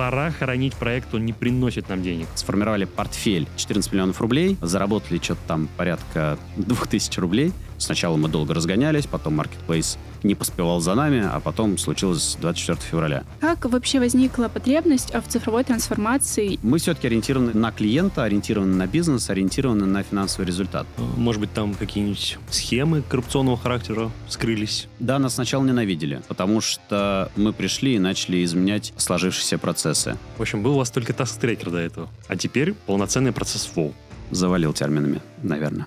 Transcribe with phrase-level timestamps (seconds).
[0.00, 2.26] пора хоронить проект, он не приносит нам денег.
[2.34, 7.52] Сформировали портфель 14 миллионов рублей, заработали что-то там порядка 2000 рублей.
[7.80, 13.24] Сначала мы долго разгонялись, потом Marketplace не поспевал за нами, а потом случилось 24 февраля.
[13.40, 16.58] Как вообще возникла потребность в цифровой трансформации?
[16.62, 20.86] Мы все-таки ориентированы на клиента, ориентированы на бизнес, ориентированы на финансовый результат.
[21.16, 24.86] Может быть, там какие-нибудь схемы коррупционного характера скрылись?
[24.98, 30.18] Да, нас сначала ненавидели, потому что мы пришли и начали изменять сложившиеся процессы.
[30.36, 33.94] В общем, был у вас только таск-трекер до этого, а теперь полноценный процесс flow.
[34.30, 35.86] Завалил терминами, наверное.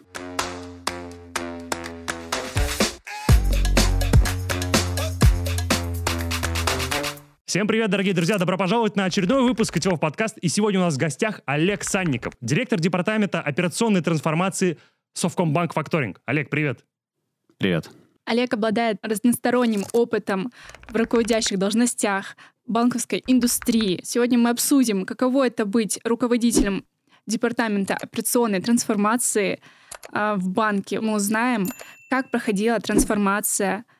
[7.54, 8.40] Всем привет, дорогие друзья!
[8.40, 10.40] Добро пожаловать на очередной выпуск CTO подкаст.
[10.40, 14.80] И сегодня у нас в гостях Олег Санников, директор департамента операционной трансформации
[15.14, 16.20] Совкомбанк Факторинг.
[16.26, 16.84] Олег, привет!
[17.60, 17.92] Привет.
[18.26, 20.52] Олег обладает разносторонним опытом
[20.90, 24.00] в руководящих должностях банковской индустрии.
[24.04, 26.84] Сегодня мы обсудим, каково это быть руководителем
[27.28, 29.60] департамента операционной трансформации
[30.12, 31.02] э, в банке.
[31.02, 31.68] Мы узнаем,
[32.10, 33.94] как проходила трансформация а,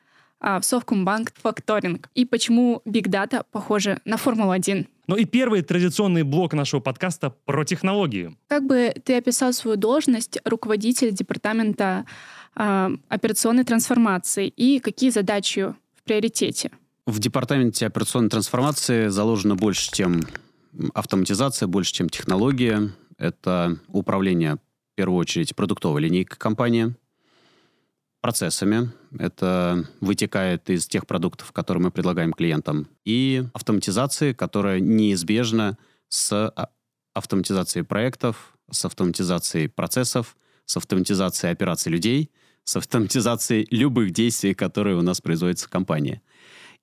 [0.44, 4.86] в Совкомбанк Факторинг и почему Big Data похоже на Формулу-1.
[5.06, 8.36] Ну и первый традиционный блок нашего подкаста про технологии.
[8.48, 12.04] Как бы ты описал свою должность руководителя департамента
[12.56, 16.70] э, операционной трансформации и какие задачи в приоритете?
[17.06, 20.22] В департаменте операционной трансформации заложено больше, чем
[20.92, 22.90] автоматизация, больше, чем технология.
[23.16, 26.94] Это управление, в первую очередь, продуктовой линейкой компании–
[28.24, 28.90] процессами.
[29.18, 32.88] Это вытекает из тех продуктов, которые мы предлагаем клиентам.
[33.04, 35.76] И автоматизации, которая неизбежна
[36.08, 36.70] с а,
[37.12, 42.30] автоматизацией проектов, с автоматизацией процессов, с автоматизацией операций людей,
[42.64, 46.22] с автоматизацией любых действий, которые у нас производятся в компании.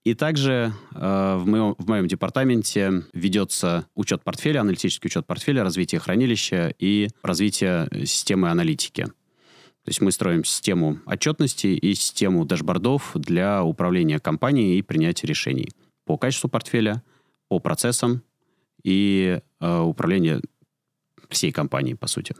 [0.03, 5.99] И также э, в, моем, в моем департаменте ведется учет портфеля, аналитический учет портфеля, развитие
[5.99, 9.07] хранилища и развитие системы аналитики.
[9.83, 15.71] То есть мы строим систему отчетности и систему дашбордов для управления компанией и принятия решений
[16.05, 17.03] по качеству портфеля,
[17.47, 18.21] по процессам
[18.83, 20.41] и э, управления
[21.29, 22.35] всей компанией, по сути.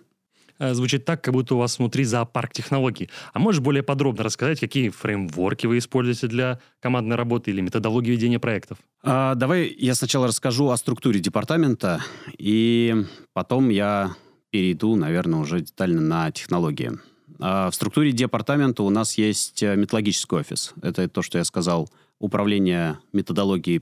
[0.59, 3.09] Э, звучит так, как будто у вас внутри зоопарк технологий.
[3.34, 8.40] А можешь более подробно рассказать, какие фреймворки вы используете для командной работы или методологии ведения
[8.40, 8.78] проектов?
[9.03, 12.03] А, давай я сначала расскажу о структуре департамента,
[12.38, 14.16] и потом я
[14.51, 16.91] перейду, наверное, уже детально на технологии.
[17.41, 20.74] А в структуре департамента у нас есть э, методологический офис.
[20.84, 23.81] Это то, что я сказал, управление методологией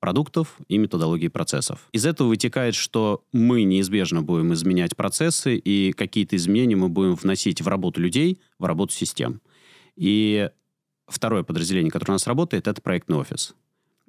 [0.00, 1.88] продуктов и методологией процессов.
[1.92, 7.62] Из этого вытекает, что мы неизбежно будем изменять процессы, и какие-то изменения мы будем вносить
[7.62, 9.40] в работу людей, в работу систем.
[9.96, 10.50] И
[11.06, 13.54] второе подразделение, которое у нас работает, это проектный офис.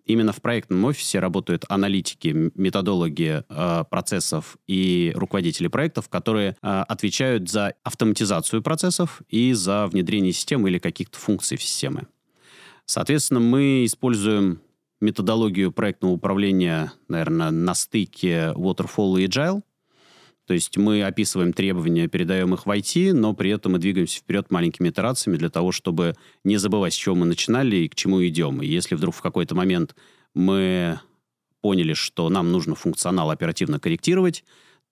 [0.09, 7.47] Именно в проектном офисе работают аналитики, методологи э, процессов и руководители проектов, которые э, отвечают
[7.47, 12.07] за автоматизацию процессов и за внедрение системы или каких-то функций в системы.
[12.85, 14.61] Соответственно, мы используем
[14.99, 19.61] методологию проектного управления, наверное, на стыке Waterfall и Agile.
[20.49, 24.49] То есть мы описываем требования, передаем их в IT, но при этом мы двигаемся вперед
[24.49, 28.59] маленькими итерациями для того, чтобы не забывать, с чего мы начинали и к чему идем.
[28.63, 29.95] И если вдруг в какой-то момент
[30.33, 30.99] мы
[31.61, 34.43] поняли, что нам нужно функционал оперативно корректировать,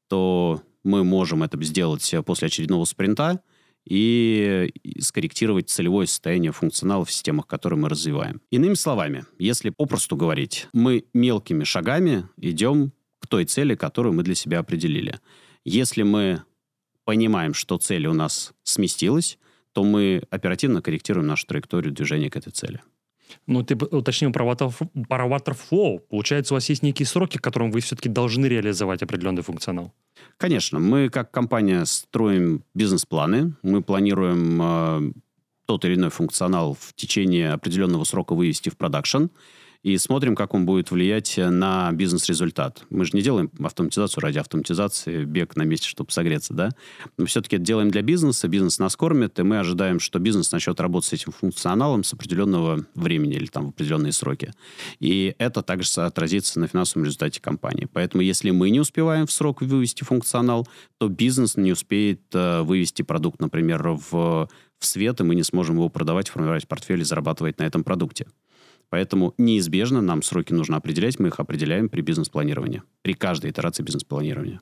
[0.08, 3.42] то мы можем это сделать после очередного спринта
[3.84, 8.42] и скорректировать целевое состояние функционала в системах, которые мы развиваем.
[8.52, 14.36] Иными словами, если попросту говорить, мы мелкими шагами идем к той цели, которую мы для
[14.36, 15.20] себя определили.
[15.70, 16.44] Если мы
[17.04, 19.38] понимаем, что цель у нас сместилась,
[19.74, 22.82] то мы оперативно корректируем нашу траекторию движения к этой цели.
[23.48, 26.00] Ну, ты уточнил про, про Waterflow.
[26.10, 29.94] Получается, у вас есть некие сроки, к которым вы все-таки должны реализовать определенный функционал?
[30.38, 30.80] Конечно.
[30.80, 33.54] Мы, как компания, строим бизнес-планы.
[33.62, 35.12] Мы планируем э,
[35.66, 39.26] тот или иной функционал в течение определенного срока вывести в продакшн
[39.84, 42.84] и смотрим, как он будет влиять на бизнес-результат.
[42.90, 46.70] Мы же не делаем автоматизацию ради автоматизации, бег на месте, чтобы согреться, да?
[47.18, 50.80] Мы все-таки это делаем для бизнеса, бизнес нас кормит, и мы ожидаем, что бизнес начнет
[50.80, 54.54] работать с этим функционалом с определенного времени или там в определенные сроки.
[55.00, 57.88] И это также отразится на финансовом результате компании.
[57.92, 60.68] Поэтому если мы не успеваем в срок вывести функционал,
[60.98, 64.50] то бизнес не успеет э, вывести продукт, например, в
[64.80, 68.28] в свет, и мы не сможем его продавать, формировать портфель и зарабатывать на этом продукте.
[68.90, 74.62] Поэтому неизбежно нам сроки нужно определять, мы их определяем при бизнес-планировании, при каждой итерации бизнес-планирования.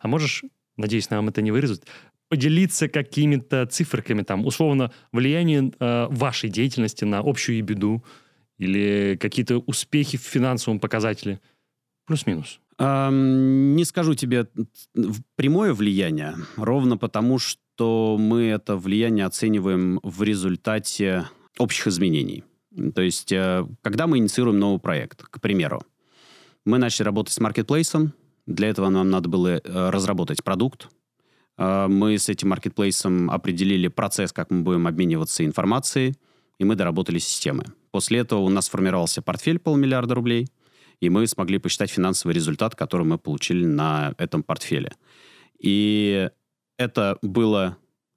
[0.00, 0.44] А можешь,
[0.76, 1.82] надеюсь, нам это не вырезать,
[2.28, 8.04] поделиться какими-то циферками, там, условно, влияние э, вашей деятельности на общую беду
[8.58, 11.40] или какие-то успехи в финансовом показателе?
[12.06, 12.60] Плюс-минус.
[12.78, 14.48] Эм, не скажу тебе
[15.36, 21.28] прямое влияние, ровно потому, что мы это влияние оцениваем в результате
[21.58, 22.44] общих изменений.
[22.94, 25.82] То есть, э, когда мы инициируем новый проект, к примеру,
[26.64, 28.12] мы начали работать с маркетплейсом,
[28.46, 30.88] для этого нам надо было э, разработать продукт,
[31.56, 36.14] э, мы с этим маркетплейсом определили процесс, как мы будем обмениваться информацией,
[36.58, 37.64] и мы доработали системы.
[37.90, 40.48] После этого у нас сформировался портфель полмиллиарда рублей,
[41.00, 44.92] и мы смогли посчитать финансовый результат, который мы получили на этом портфеле.
[45.60, 46.28] И
[46.76, 47.76] это было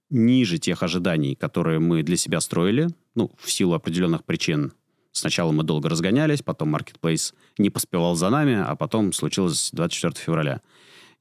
[0.10, 4.74] ниже тех ожиданий, которые мы для себя строили, ну, в силу определенных причин.
[5.12, 10.62] Сначала мы долго разгонялись, потом Marketplace не поспевал за нами, а потом случилось 24 февраля.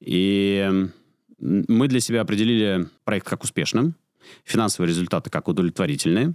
[0.00, 0.88] И
[1.38, 3.94] мы для себя определили проект как успешным,
[4.44, 6.34] финансовые результаты как удовлетворительные,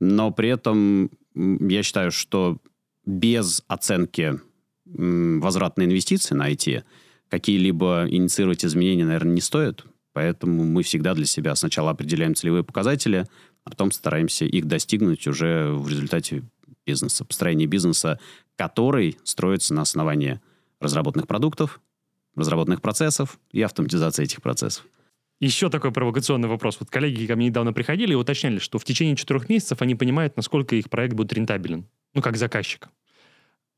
[0.00, 2.58] но при этом я считаю, что
[3.04, 4.40] без оценки
[4.86, 6.84] возвратной инвестиции на IT
[7.28, 9.84] какие-либо инициировать изменения, наверное, не стоит.
[10.14, 13.26] Поэтому мы всегда для себя сначала определяем целевые показатели,
[13.64, 16.42] а потом стараемся их достигнуть уже в результате
[16.86, 18.20] бизнеса, построения бизнеса,
[18.56, 20.40] который строится на основании
[20.80, 21.80] разработанных продуктов,
[22.36, 24.84] разработанных процессов и автоматизации этих процессов.
[25.40, 26.78] Еще такой провокационный вопрос.
[26.78, 30.36] Вот коллеги ко мне недавно приходили и уточняли, что в течение четырех месяцев они понимают,
[30.36, 31.86] насколько их проект будет рентабелен.
[32.14, 32.88] Ну, как заказчик.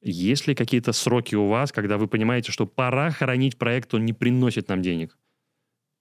[0.02, 4.12] Есть ли какие-то сроки у вас, когда вы понимаете, что пора хоронить проект, он не
[4.12, 5.16] приносит нам денег?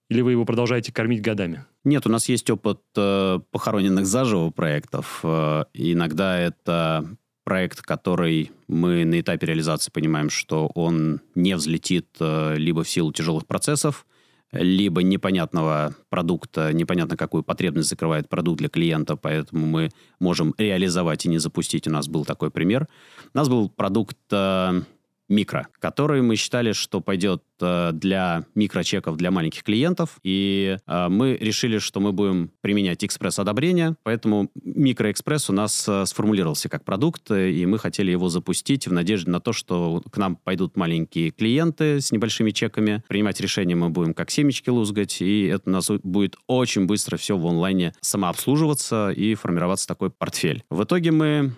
[0.08, 1.64] Или вы его продолжаете кормить годами?
[1.86, 5.20] Нет, у нас есть опыт э, похороненных заживо проектов.
[5.22, 7.06] Э, иногда это
[7.44, 13.12] проект, который мы на этапе реализации понимаем, что он не взлетит э, либо в силу
[13.12, 14.04] тяжелых процессов,
[14.50, 21.28] либо непонятного продукта, непонятно какую потребность закрывает продукт для клиента, поэтому мы можем реализовать и
[21.28, 21.86] не запустить.
[21.86, 22.88] У нас был такой пример.
[23.32, 24.82] У нас был продукт э,
[25.28, 30.18] микро, который мы считали, что пойдет э, для микрочеков для маленьких клиентов.
[30.22, 33.96] И э, мы решили, что мы будем применять экспресс-одобрение.
[34.02, 39.30] Поэтому микроэкспресс у нас э, сформулировался как продукт, и мы хотели его запустить в надежде
[39.30, 43.02] на то, что к нам пойдут маленькие клиенты с небольшими чеками.
[43.08, 47.36] Принимать решения мы будем как семечки лузгать, и это у нас будет очень быстро все
[47.36, 50.62] в онлайне самообслуживаться и формироваться такой портфель.
[50.70, 51.52] В итоге мы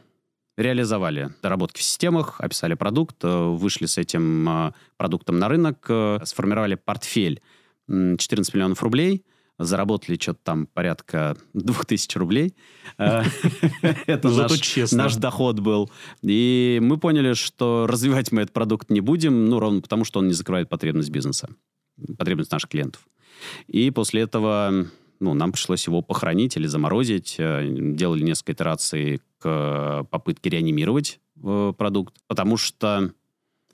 [0.59, 6.19] реализовали доработки в системах, описали продукт, э, вышли с этим э, продуктом на рынок, э,
[6.25, 7.41] сформировали портфель
[7.89, 9.25] 14 миллионов рублей,
[9.59, 12.57] заработали что-то там порядка 2000 рублей.
[12.99, 14.29] Это
[14.93, 15.91] наш доход был.
[16.23, 20.27] И мы поняли, что развивать мы этот продукт не будем, ну, ровно потому, что он
[20.27, 21.49] не закрывает потребность бизнеса,
[22.19, 23.07] потребность наших клиентов.
[23.69, 24.89] И после этого
[25.21, 27.37] ну, нам пришлось его похоронить или заморозить.
[27.39, 33.13] Делали несколько итераций к попытке реанимировать э, продукт, потому что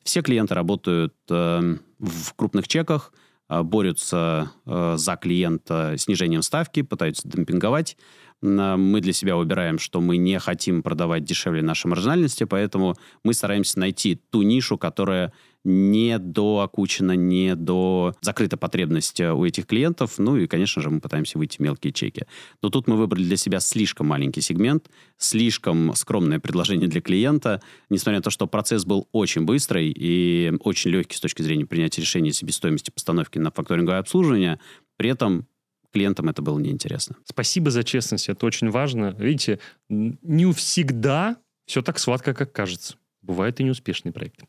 [0.03, 3.13] все клиенты работают э, в крупных чеках,
[3.49, 7.97] э, борются за клиента снижением ставки, пытаются демпинговать.
[8.43, 13.79] Мы для себя выбираем, что мы не хотим продавать дешевле нашей маржинальности, поэтому мы стараемся
[13.79, 15.33] найти ту нишу, которая
[15.65, 20.19] не доокучена, не до закрыта потребность э, у этих клиентов.
[20.19, 22.27] Ну и, конечно же, мы пытаемся выйти мелкие чеки.
[22.63, 28.19] Но тут мы выбрали для себя слишком маленький сегмент, слишком скромное предложение для клиента, несмотря
[28.19, 32.33] на то, что процесс был очень быстрый и очень легкий с точки зрения принятия решений
[32.33, 34.61] себестоимости постановки на факторинговое обслуживание,
[34.97, 35.47] при этом
[35.93, 37.17] клиентам это было неинтересно.
[37.25, 39.15] Спасибо за честность, это очень важно.
[39.19, 42.97] Видите, не всегда все так сладко, как кажется.
[43.23, 44.47] Бывают и неуспешные проекты.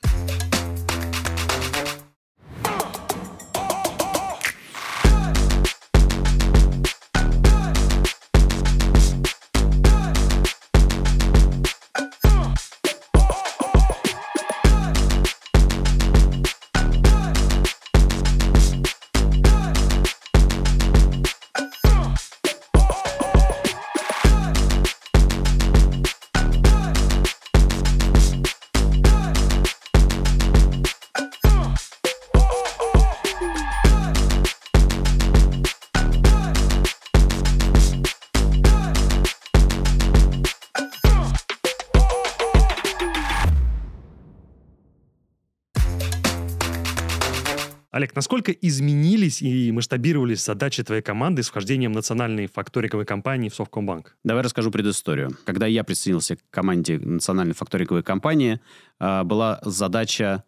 [48.45, 54.15] Насколько изменились и масштабировались задачи твоей команды с вхождением национальной факториковой компании в Совкомбанк?
[54.23, 55.35] Давай расскажу предысторию.
[55.45, 58.59] Когда я присоединился к команде национальной факториковой компании,
[58.99, 60.43] а, была задача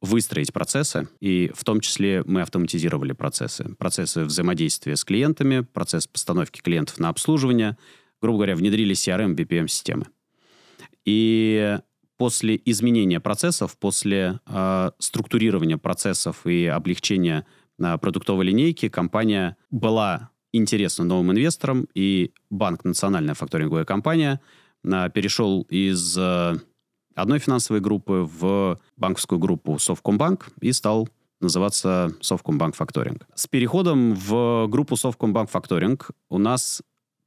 [0.00, 3.74] выстроить процессы, и в том числе мы автоматизировали процессы.
[3.78, 7.76] Процессы взаимодействия с клиентами, процесс постановки клиентов на обслуживание,
[8.22, 10.06] грубо говоря, внедрили CRM, BPM-системы.
[11.04, 11.78] И
[12.16, 17.46] после изменения процессов, после э, структурирования процессов и облегчения
[17.78, 24.40] э, продуктовой линейки компания была интересна новым инвесторам, и банк «Национальная факторинговая компания»
[24.84, 26.54] э, перешел из э,
[27.14, 31.08] одной финансовой группы в банковскую группу Совкомбанк и стал
[31.40, 33.26] называться Совкомбанк Факторинг.
[33.34, 36.82] С переходом в группу Совкомбанк Факторинг у нас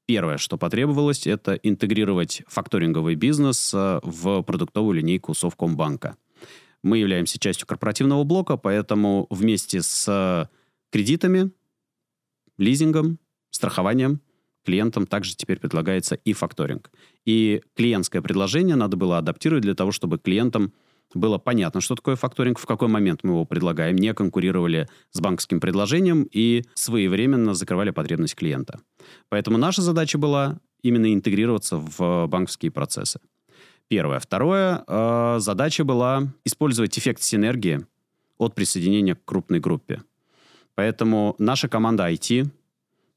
[0.10, 6.16] Первое, что потребовалось, это интегрировать факторинговый бизнес э, в продуктовую линейку Совкомбанка.
[6.82, 10.50] Мы являемся частью корпоративного блока, поэтому вместе с
[10.92, 11.52] кредитами,
[12.58, 13.20] лизингом,
[13.52, 14.20] страхованием
[14.66, 16.90] клиентам также теперь предлагается и факторинг.
[17.26, 20.74] И клиентское предложение надо было адаптировать для того, чтобы клиентам
[21.14, 25.60] было понятно, что такое факторинг, в какой момент мы его предлагаем, не конкурировали с банковским
[25.60, 28.80] предложением и своевременно закрывали потребность клиента.
[29.30, 33.20] Поэтому наша задача была именно интегрироваться в банковские процессы.
[33.88, 34.20] Первое.
[34.20, 34.84] Второе.
[34.88, 37.86] Э, задача была использовать эффект синергии
[38.38, 40.04] от присоединения к крупной группе.
[40.76, 42.48] Поэтому наша команда IT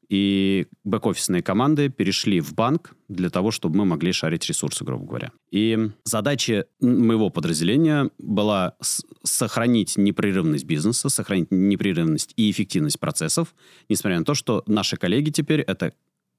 [0.08, 5.32] и бэк-офисные команды перешли в банк для того, чтобы мы могли шарить ресурсы, грубо говоря.
[5.50, 8.76] И задача моего подразделения была
[9.22, 13.54] сохранить непрерывность бизнеса, сохранить непрерывность и эффективность процессов,
[13.88, 15.94] несмотря на то, что наши коллеги теперь это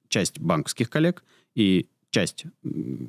[0.08, 2.44] часть банковских коллег и часть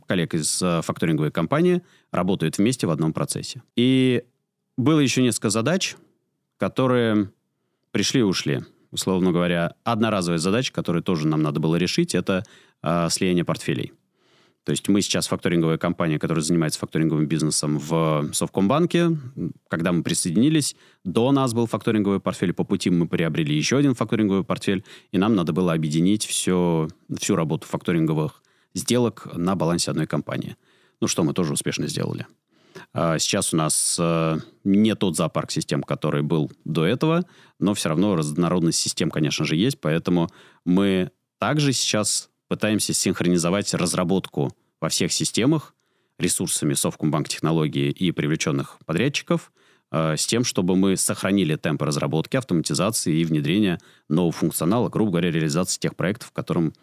[0.08, 3.62] коллег из э, факторинговой компании работают вместе в одном процессе.
[3.76, 4.24] И
[4.78, 5.96] было еще несколько задач,
[6.58, 7.30] которые
[7.92, 8.64] пришли и ушли
[8.96, 12.44] условно говоря, одноразовая задача, которую тоже нам надо было решить, это
[12.82, 13.92] э, слияние портфелей.
[14.64, 19.16] То есть мы сейчас факторинговая компания, которая занимается факторинговым бизнесом в Совкомбанке.
[19.68, 24.44] Когда мы присоединились, до нас был факторинговый портфель, по пути мы приобрели еще один факторинговый
[24.44, 28.42] портфель, и нам надо было объединить все, всю работу факторинговых
[28.74, 30.56] сделок на балансе одной компании.
[31.00, 32.26] Ну что мы тоже успешно сделали.
[32.98, 37.26] А, сейчас у нас э, не тот зоопарк систем, который был до этого,
[37.60, 40.30] но все равно разнородность систем, конечно же, есть, поэтому
[40.64, 45.76] мы также сейчас пытаемся синхронизовать разработку во всех системах
[46.18, 49.52] ресурсами Совкомбанк технологии и привлеченных подрядчиков
[49.92, 55.32] э, с тем, чтобы мы сохранили темпы разработки, автоматизации и внедрения нового функционала, грубо говоря,
[55.32, 56.74] реализации тех проектов, которым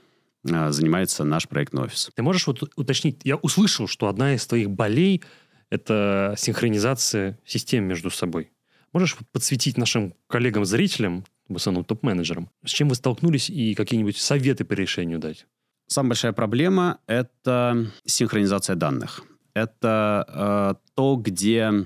[0.45, 2.11] э, занимается наш проектный офис.
[2.15, 5.23] Ты можешь вот уточнить, я услышал, что одна из твоих болей–
[5.73, 8.53] это синхронизация систем между собой.
[8.93, 14.75] Можешь подсветить нашим коллегам-зрителям, в основном топ-менеджерам, с чем вы столкнулись и какие-нибудь советы по
[14.75, 15.47] решению дать?
[15.87, 19.23] Самая большая проблема— это синхронизация данных.
[19.55, 21.85] Это э, то, где э,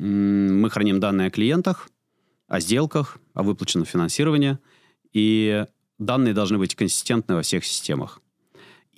[0.00, 1.90] мы храним данные о клиентах,
[2.48, 4.58] о сделках, о выплаченном финансировании,
[5.12, 5.66] и
[5.98, 8.22] данные должны быть консистентны во всех системах.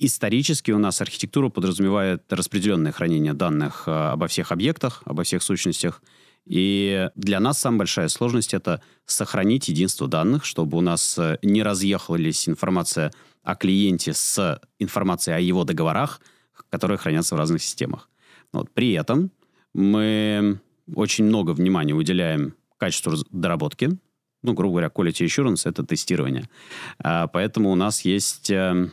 [0.01, 6.03] Исторически у нас архитектура подразумевает распределенное хранение данных э, обо всех объектах, обо всех сущностях.
[6.47, 11.65] И для нас самая большая сложность— это сохранить единство данных, чтобы у нас э, не
[11.65, 13.13] разъехалась информация
[13.43, 16.21] о клиенте с информацией о его договорах,
[16.71, 18.09] которые хранятся в разных системах.
[18.53, 18.71] Вот.
[18.71, 19.33] При этом
[19.75, 20.61] мы
[20.95, 23.99] очень много внимания уделяем качеству доработки.
[24.43, 26.49] Ну, грубо говоря, quality assurance— это тестирование.
[27.01, 28.93] А, поэтому у нас есть эм,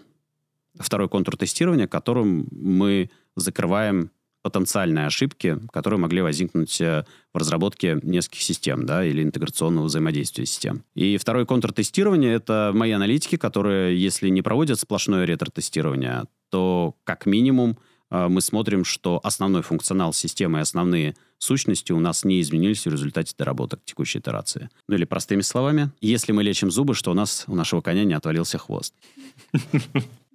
[0.80, 4.12] второй контур тестирования, которым мы закрываем
[4.46, 7.04] потенциальные ошибки, которые могли возникнуть э,
[7.34, 10.84] в разработке нескольких систем, да, или интеграционного взаимодействия систем.
[10.94, 17.26] И второй контур тестирования— это мои аналитики, которые, если не проводят сплошное ретро-тестирование, то как
[17.26, 17.80] минимум
[18.12, 22.92] э, мы смотрим, что основной функционал системы и основные сущности у нас не изменились в
[22.92, 24.70] результате доработок текущей итерации.
[24.88, 28.14] Ну или простыми словами, если мы лечим зубы, что у нас у нашего коня не
[28.14, 28.94] отвалился хвост.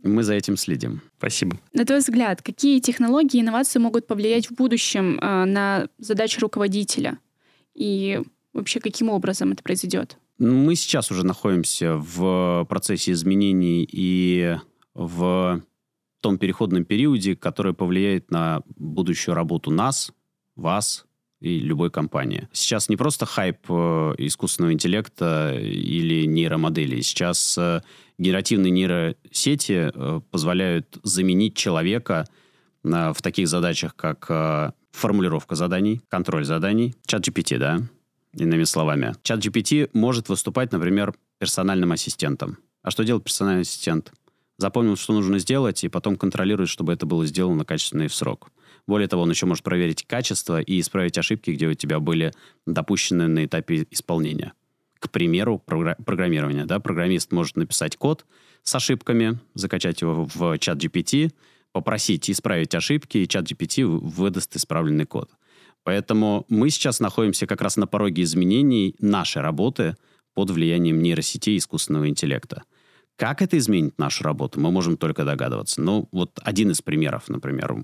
[0.02, 1.02] Мы за этим следим.
[1.18, 1.58] Спасибо.
[1.72, 7.18] На твой взгляд, какие технологии и инновации могут повлиять в будущем э, на задачи руководителя?
[7.74, 8.20] И
[8.52, 10.16] вообще, каким образом это произойдет?
[10.38, 14.56] Мы сейчас уже находимся в процессе изменений и
[14.94, 15.62] в
[16.20, 20.12] том переходном периоде, который повлияет на будущую работу нас,
[20.56, 21.06] вас
[21.40, 22.48] и любой компании.
[22.52, 27.02] Сейчас не просто хайп э, искусственного интеллекта или нейромоделей.
[27.02, 27.80] Сейчас э,
[28.18, 32.26] генеративные нейросети э, позволяют заменить человека
[32.82, 36.94] в таких задачах, как формулировка заданий, контроль заданий.
[37.04, 37.82] Чат GPT, да?
[38.32, 39.14] Иными словами.
[39.22, 42.56] Чат GPT может выступать, например, персональным ассистентом.
[42.82, 44.14] А что делает персональный ассистент?
[44.56, 48.50] Запомнил, что нужно сделать, и потом контролирует, чтобы это было сделано качественно и в срок.
[48.90, 52.32] Более того, он еще может проверить качество и исправить ошибки, где у тебя были
[52.66, 54.52] допущены на этапе исполнения.
[54.98, 56.64] К примеру, программирование.
[56.64, 56.80] Да?
[56.80, 58.26] Программист может написать код
[58.64, 61.30] с ошибками, закачать его в чат GPT,
[61.70, 65.30] попросить исправить ошибки, и чат GPT выдаст исправленный код.
[65.84, 69.94] Поэтому мы сейчас находимся как раз на пороге изменений нашей работы
[70.34, 72.64] под влиянием нейросетей и искусственного интеллекта.
[73.20, 75.82] Как это изменит нашу работу, мы можем только догадываться.
[75.82, 77.76] Ну, вот один из примеров, например,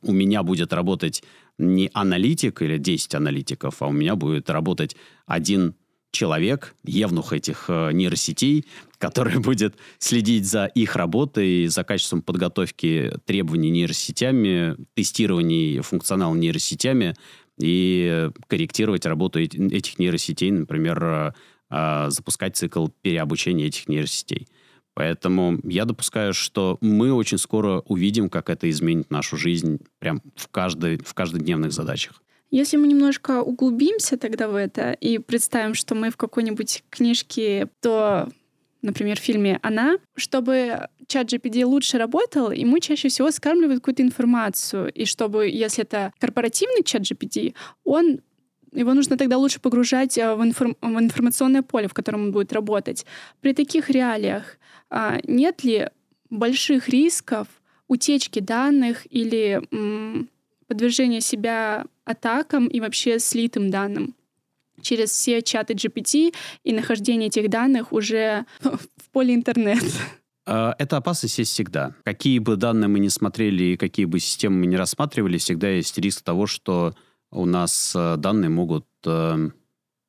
[0.00, 1.22] у меня будет работать
[1.58, 5.74] не аналитик или 10 аналитиков, а у меня будет работать один
[6.10, 8.64] человек, евнух этих э, нейросетей,
[8.98, 17.14] который будет следить за их работой, за качеством подготовки требований нейросетями, тестирований функционала нейросетями
[17.60, 21.32] и корректировать работу этих нейросетей, например, э,
[21.68, 24.48] э, запускать цикл переобучения этих нейросетей.
[24.98, 30.48] Поэтому я допускаю, что мы очень скоро увидим, как это изменит нашу жизнь прям в,
[30.48, 32.20] каждой, в каждодневных задачах.
[32.50, 38.28] Если мы немножко углубимся тогда в это и представим, что мы в какой-нибудь книжке, то,
[38.82, 44.90] например, в фильме «Она», чтобы чат GPT лучше работал, ему чаще всего скармливают какую-то информацию.
[44.90, 48.18] И чтобы, если это корпоративный чат GPT, он
[48.72, 52.52] его нужно тогда лучше погружать э, в, информ в информационное поле, в котором он будет
[52.52, 53.06] работать.
[53.40, 54.57] При таких реалиях
[54.90, 55.88] нет ли
[56.30, 57.48] больших рисков
[57.88, 59.62] утечки данных или
[60.66, 64.14] подвержения себя атакам и вообще слитым данным
[64.82, 69.82] через все чаты GPT и нахождение этих данных уже в поле интернет.
[70.46, 71.94] А, эта опасность есть всегда.
[72.04, 75.98] Какие бы данные мы ни смотрели и какие бы системы мы ни рассматривали, всегда есть
[75.98, 76.94] риск того, что
[77.30, 79.50] у нас э, данные могут э,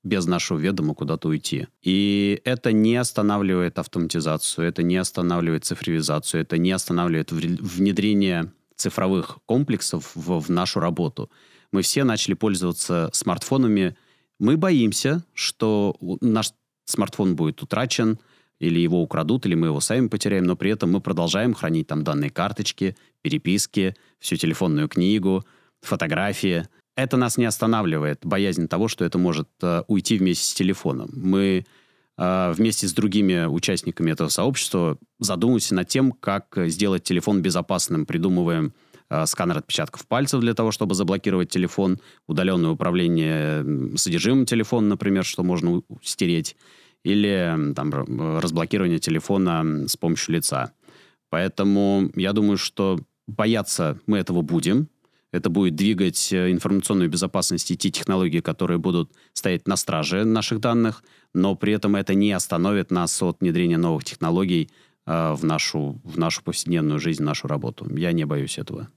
[0.03, 1.68] без нашего ведома куда-то уйти.
[1.82, 10.12] И это не останавливает автоматизацию, это не останавливает цифровизацию, это не останавливает внедрение цифровых комплексов
[10.15, 11.29] в, в нашу работу.
[11.72, 13.98] Мы все начали пользоваться смартфонами.
[14.39, 16.53] Мы боимся, что наш
[16.86, 18.20] смартфон будет утрачен,
[18.60, 22.03] или его украдут, или мы его сами потеряем, но при этом мы продолжаем хранить там
[22.03, 25.46] данные карточки, переписки, всю телефонную книгу,
[25.82, 26.68] фотографии–
[27.03, 31.10] это нас не останавливает, боязнь того, что это может э, уйти вместе с телефоном.
[31.13, 31.65] Мы
[32.18, 38.73] э, вместе с другими участниками этого сообщества задумываемся над тем, как сделать телефон безопасным, придумываем
[39.10, 45.43] э, сканер отпечатков пальцев для того, чтобы заблокировать телефон, удаленное управление содержимым телефона, например, что
[45.43, 46.56] можно стереть,
[47.04, 47.91] или там,
[48.39, 50.73] разблокирование телефона с помощью лица.
[51.30, 54.89] Поэтому я думаю, что бояться мы этого будем,
[55.32, 60.60] это будет двигать э, информационную безопасность и те технологии, которые будут стоять на страже наших
[60.60, 64.70] данных, но при этом это не остановит нас от внедрения новых технологий
[65.06, 67.88] э, в, нашу, в нашу повседневную жизнь, в нашу работу.
[67.96, 68.89] Я не боюсь этого.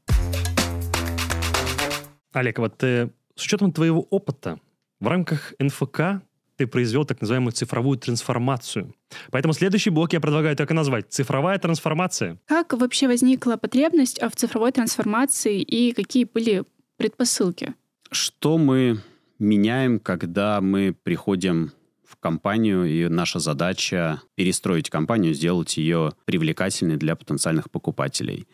[2.33, 4.59] Олег, вот э, с учетом твоего опыта
[5.01, 6.23] в рамках НФК
[6.57, 8.95] ты произвел так называемую цифровую трансформацию.
[9.31, 12.39] Поэтому следующий блок я предлагаю так и назвать «Цифровая трансформация».
[12.47, 16.65] Как вообще возникла потребность в цифровой трансформации и какие были
[16.97, 17.75] предпосылки?
[18.11, 19.01] Что мы
[19.39, 21.73] меняем, когда мы приходим
[22.05, 28.47] в компанию, и наша задача перестроить компанию, сделать ее привлекательной для потенциальных покупателей.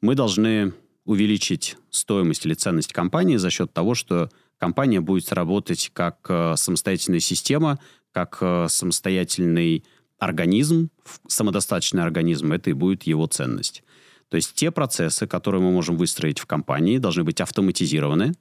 [0.00, 6.18] Мы должны увеличить стоимость или ценность компании за счет того, что компания будет работать как
[6.28, 7.78] э, самостоятельная система,
[8.12, 9.84] как э, самостоятельный
[10.18, 10.90] организм,
[11.28, 13.82] самодостаточный организм, это и будет его ценность.
[14.28, 18.34] То есть те процессы, которые мы можем выстроить в компании, должны быть автоматизированы,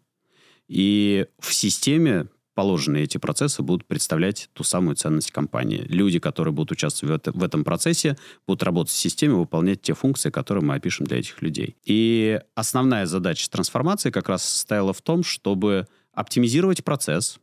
[0.67, 5.86] и в системе положенные эти процессы будут представлять ту самую ценность компании.
[5.89, 9.93] Люди, которые будут участвовать в, это, в этом процессе, будут работать в системе, выполнять те
[9.93, 11.75] функции, которые мы опишем для этих людей.
[11.84, 17.39] И основная задача трансформации как раз состояла в том, чтобы оптимизировать процесс,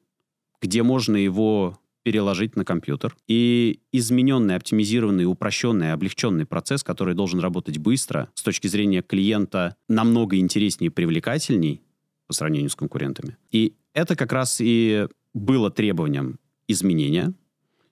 [0.60, 3.16] где можно его переложить на компьютер.
[3.28, 10.36] И измененный, оптимизированный, упрощенный, облегченный процесс, который должен работать быстро, с точки зрения клиента намного
[10.36, 11.82] интереснее и привлекательней
[12.26, 13.36] по сравнению с конкурентами.
[13.50, 17.34] И это как раз и было требованием изменения,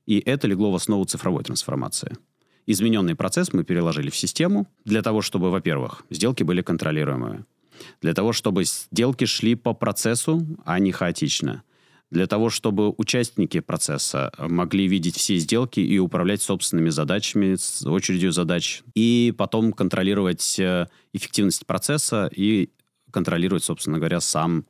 [0.06, 2.16] и это легло в основу цифровой трансформации.
[2.66, 7.44] Измененный процесс мы переложили в систему для того, чтобы, во-первых, сделки были контролируемые,
[8.00, 11.62] для того, чтобы сделки шли по процессу, а не хаотично.
[12.10, 17.56] Для того, чтобы участники процесса могли видеть все сделки и управлять собственными задачами,
[17.88, 22.70] очередью задач, и потом контролировать э, эффективность процесса и
[23.12, 24.64] контролировать, собственно говоря, сам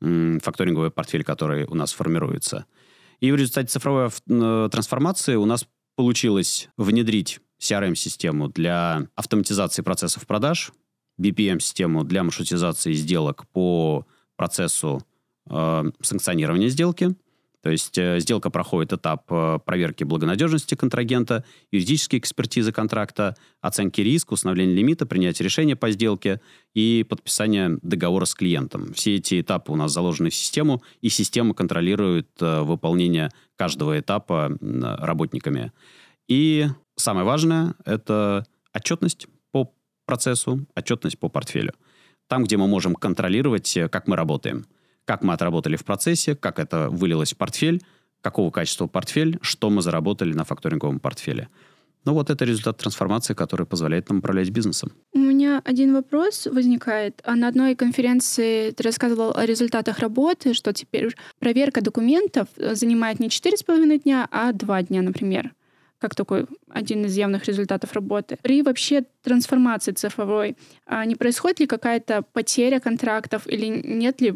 [0.00, 2.66] факторинговый портфель, который у нас формируется.
[3.20, 5.66] И в результате цифровой э, трансформации у нас
[5.96, 10.72] получилось внедрить CRM-систему для автоматизации процессов продаж,
[11.18, 15.02] BPM-систему для маршрутизации сделок по процессу
[15.48, 17.16] э, санкционирования сделки,
[17.66, 24.34] То есть э, сделка проходит этап э, проверки благонадежности контрагента, юридической экспертизы контракта, оценки риска,
[24.34, 26.40] установления лимита, принятия решения по сделке
[26.74, 28.92] и подписания договора с клиентом.
[28.92, 34.56] Все эти этапы у нас заложены в систему, и система контролирует э, выполнение каждого этапа
[34.60, 35.72] работниками.
[36.28, 39.26] И самое важное– это отчетность
[40.06, 41.74] процессу, отчетность по портфелю.
[42.28, 44.66] Там, где мы можем контролировать, как мы работаем–
[45.06, 47.80] как мы отработали в процессе, как это вылилось в портфель,
[48.20, 51.48] какого качества портфель, что мы заработали на факторинговом портфеле.
[52.04, 54.92] Ну вот это результат трансформации, который позволяет нам управлять бизнесом.
[55.12, 57.20] У меня один вопрос возникает.
[57.24, 63.28] А на одной конференции ты рассказывал о результатах работы, что теперь проверка документов занимает не
[63.28, 65.52] 4,5 дня, а 2 дня, например
[65.98, 68.38] как такой один из явных результатов работы.
[68.42, 70.56] При вообще трансформации цифровой
[70.86, 74.34] а не происходит ли какая-то потеря контрактов или нет ли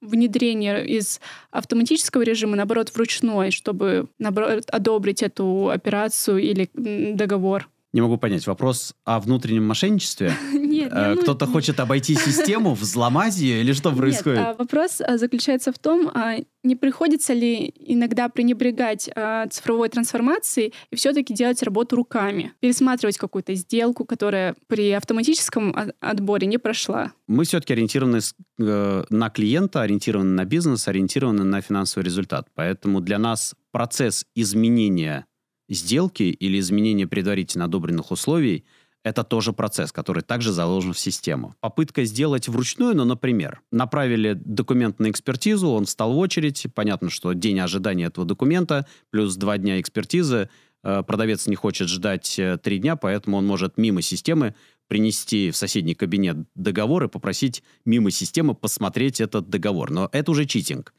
[0.00, 6.68] внедрение из автоматического режима, наоборот, в ручной, чтобы, наоборот, одобрить эту операцию или
[7.14, 7.68] договор.
[7.92, 8.46] Не могу понять.
[8.46, 10.34] Вопрос о внутреннем мошенничестве?
[10.86, 10.92] Нет.
[10.96, 14.38] Э, ну, кто-то хочет обойти систему, взломать ее или что происходит?
[14.38, 20.72] Нет, вопрос а, заключается в том, а, не приходится ли иногда пренебрегать а, цифровой трансформацией
[20.90, 27.12] и все-таки делать работу руками, пересматривать какую-то сделку, которая при автоматическом отборе не прошла?
[27.26, 28.20] Мы все-таки ориентированы
[28.58, 32.48] э, на клиента, ориентированы на бизнес, ориентированы на финансовый результат.
[32.54, 35.26] Поэтому для нас процесс изменения
[35.68, 38.64] сделки или изменение предварительно одобренных условий–
[39.06, 41.54] это тоже процесс, который также заложен в систему.
[41.60, 47.32] Попытка сделать вручную, ну, например, направили документ на экспертизу, он встал в очередь, понятно, что
[47.32, 50.50] день ожидания этого документа плюс два дня экспертизы,
[50.82, 54.56] э, продавец не хочет ждать э, три дня, поэтому он может мимо системы
[54.88, 59.92] принести в соседний кабинет договор и попросить мимо системы посмотреть этот договор.
[59.92, 60.92] Но это уже читинг.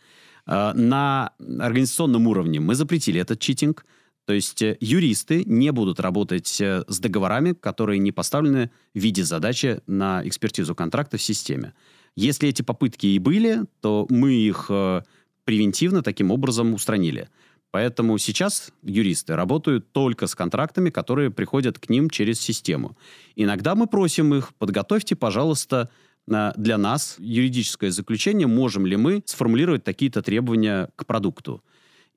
[0.46, 3.86] Э, на организационном уровне мы запретили этот читинг–
[4.28, 9.24] то есть э, юристы не будут работать э, с договорами, которые не поставлены в виде
[9.24, 11.74] задачи на экспертизу контракта в системе.
[12.18, 15.02] Если эти попытки и были, то мы их э,
[15.46, 17.30] превентивно таким образом устранили.
[17.72, 22.98] Поэтому сейчас юристы работают только с контрактами, которые приходят к ним через систему.
[23.38, 25.90] Иногда мы просим их, подготовьте, пожалуйста,
[26.26, 31.63] для нас юридическое заключение, можем ли мы сформулировать такие-то требования к продукту.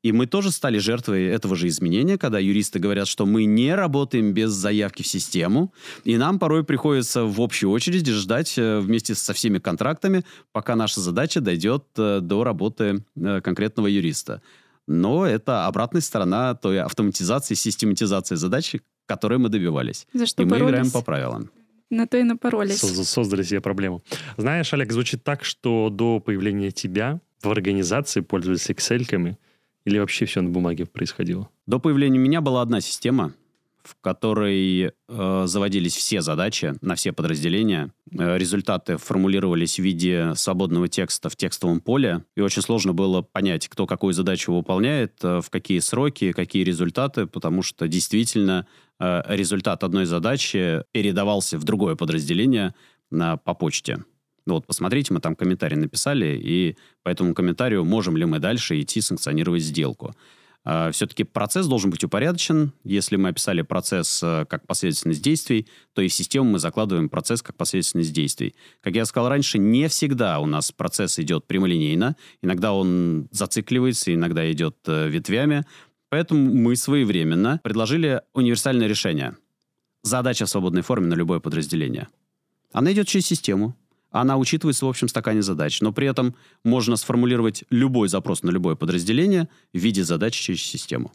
[0.03, 4.33] И мы тоже стали жертвой этого же изменения, когда юристы говорят, что мы не работаем
[4.33, 5.73] без заявки в систему,
[6.05, 11.01] и нам порой приходится в общей очереди ждать э, вместе со всеми контрактами, пока наша
[11.01, 14.41] задача дойдет э, до работы э, конкретного юриста.
[14.87, 20.07] Но это обратная сторона той автоматизации, систематизации задачи, которой мы добивались.
[20.15, 20.65] За что и боролись?
[20.65, 21.51] мы играем по правилам.
[21.91, 22.79] На то и напоролись.
[22.79, 24.03] Создали себе проблему.
[24.37, 29.37] Знаешь, Олег, звучит так, что до появления тебя в организации пользовались Excel-ками,
[29.85, 31.49] или вообще все на бумаге происходило?
[31.67, 33.33] До появления меня была одна система,
[33.83, 37.93] в которой э, заводились все задачи на все подразделения.
[38.13, 42.25] Э, результаты формулировались в виде свободного текста в текстовом поле.
[42.37, 47.27] И очень сложно было понять, кто какую задачу выполняет, э, в какие сроки, какие результаты,
[47.27, 48.67] потому что действительно
[48.99, 52.75] э, результат одной задачи передавался в другое подразделение
[53.11, 54.05] э, по почте.
[54.47, 58.81] Ну вот посмотрите, мы там комментарий написали, и по этому комментарию можем ли мы дальше
[58.81, 60.15] идти санкционировать сделку.
[60.63, 62.73] А, все-таки процесс должен быть упорядочен.
[62.85, 67.41] Если мы описали процесс э, как последовательность действий, то и в систему мы закладываем процесс
[67.41, 68.55] как последовательность действий.
[68.83, 72.17] Как я сказал раньше, не всегда у нас процесс идет прямолинейно.
[72.43, 75.65] Иногда он зацикливается, иногда идет э, ветвями.
[76.11, 79.37] Поэтому мы своевременно предложили универсальное решение.
[80.03, 82.09] Задача в свободной форме на любое подразделение.
[82.73, 83.77] Она идет через систему
[84.11, 88.75] она учитывается в общем стакане задач, но при этом можно сформулировать любой запрос на любое
[88.75, 91.13] подразделение в виде задачи через систему.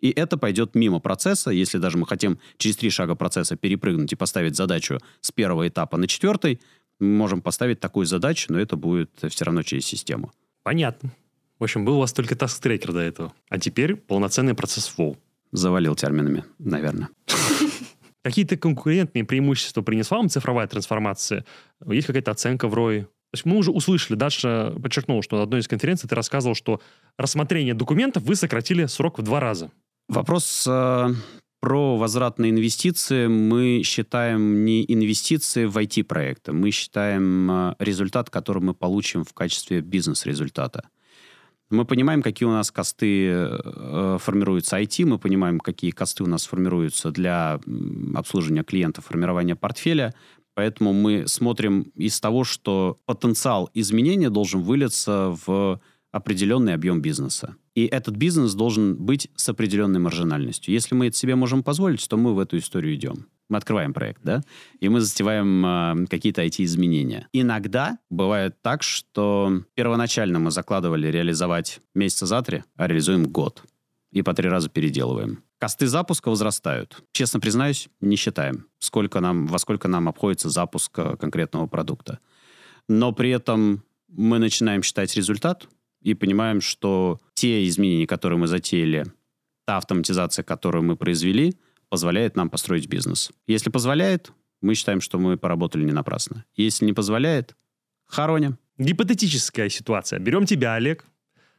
[0.00, 4.16] И это пойдет мимо процесса, если даже мы хотим через три шага процесса перепрыгнуть и
[4.16, 6.60] поставить задачу с первого этапа на четвертый,
[6.98, 10.32] мы можем поставить такую задачу, но это будет все равно через систему.
[10.62, 11.12] Понятно.
[11.58, 13.32] В общем, был у вас только task-трекер до этого.
[13.48, 15.16] А теперь полноценный процесс FOW.
[15.52, 17.08] Завалил терминами, наверное.
[18.26, 21.44] Какие-то конкурентные преимущества принесла вам цифровая трансформация?
[21.86, 23.02] Есть какая-то оценка в ROI?
[23.02, 26.80] То есть мы уже услышали, Даша подчеркнула, что на одной из конференций ты рассказывал, что
[27.16, 29.70] рассмотрение документов вы сократили срок в два раза.
[30.08, 31.08] Вопрос э,
[31.60, 38.74] про возвратные инвестиции мы считаем не инвестиции в IT-проекты, мы считаем э, результат, который мы
[38.74, 40.88] получим в качестве бизнес-результата.
[41.70, 46.46] Мы понимаем, какие у нас косты э, формируются IT, мы понимаем, какие косты у нас
[46.46, 47.60] формируются для
[48.14, 50.14] обслуживания клиента, формирования портфеля.
[50.54, 55.80] Поэтому мы смотрим из того, что потенциал изменения должен вылиться в
[56.12, 57.56] определенный объем бизнеса.
[57.74, 60.72] И этот бизнес должен быть с определенной маржинальностью.
[60.72, 63.26] Если мы это себе можем позволить, то мы в эту историю идем.
[63.48, 64.42] Мы открываем проект, да,
[64.80, 67.28] и мы затеваем э, какие-то IT-изменения.
[67.32, 73.62] Иногда бывает так, что первоначально мы закладывали реализовать месяца за три, а реализуем год.
[74.12, 75.44] И по три раза переделываем.
[75.58, 77.02] Косты запуска возрастают.
[77.12, 82.18] Честно признаюсь, не считаем, сколько нам, во сколько нам обходится запуск э, конкретного продукта.
[82.88, 85.68] Но при этом мы начинаем считать результат
[86.02, 89.06] и понимаем, что те изменения, которые мы затеяли,
[89.66, 91.54] та автоматизация, которую мы произвели,
[91.88, 93.30] позволяет нам построить бизнес.
[93.46, 96.44] Если позволяет, мы считаем, что мы поработали не напрасно.
[96.54, 97.54] Если не позволяет,
[98.06, 98.58] хороним.
[98.78, 100.18] Гипотетическая ситуация.
[100.18, 101.04] Берем тебя, Олег,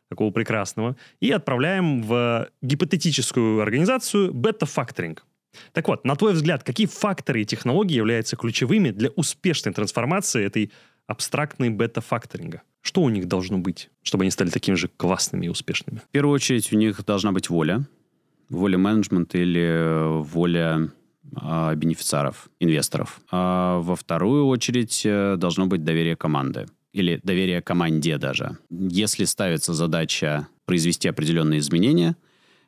[0.10, 5.26] такого прекрасного, и отправляем в гипотетическую организацию бета-факторинг.
[5.74, 10.72] Так вот, на твой взгляд, какие факторы и технологии являются ключевыми для успешной трансформации этой
[11.08, 12.62] абстрактной бета-факторинга?
[12.82, 16.00] Что у них должно быть, чтобы они стали такими же классными и успешными?
[16.00, 17.86] В первую очередь у них должна быть воля.
[18.50, 20.90] Воля менеджмента или воля
[21.36, 23.20] а, бенефициаров, инвесторов.
[23.32, 28.58] А во вторую очередь э, должно быть доверие команды или доверие команде даже.
[28.70, 32.16] Если ставится задача произвести определенные изменения,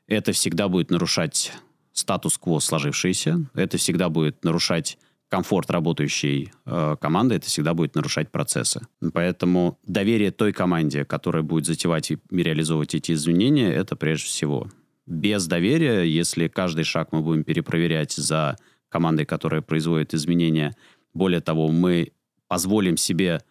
[0.07, 1.53] это всегда будет нарушать
[1.93, 4.97] статус-кво сложившийся, это всегда будет нарушать
[5.29, 8.81] комфорт работающей э, команды, это всегда будет нарушать процессы.
[9.13, 14.67] Поэтому доверие той команде, которая будет затевать и реализовывать эти изменения, это прежде всего.
[15.09, 18.57] Без доверия, если каждый шаг мы будем перепроверять за
[18.89, 20.75] командой, которая производит изменения,
[21.15, 22.11] более того, мы
[22.47, 23.41] позволим себе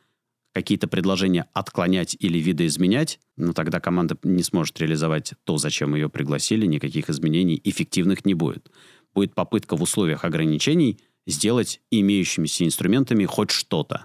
[0.52, 6.64] какие-то предложения отклонять или видоизменять, ну тогда команда не сможет реализовать то, зачем ее пригласили,
[6.64, 8.70] никаких изменений эффективных не будет.
[9.12, 14.04] Будет попытка в условиях ограничений сделать имеющимися инструментами хоть что-то.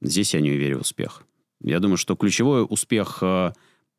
[0.00, 1.24] Здесь я не уверен в успех.
[1.60, 3.52] Я думаю, что ключевой успех э,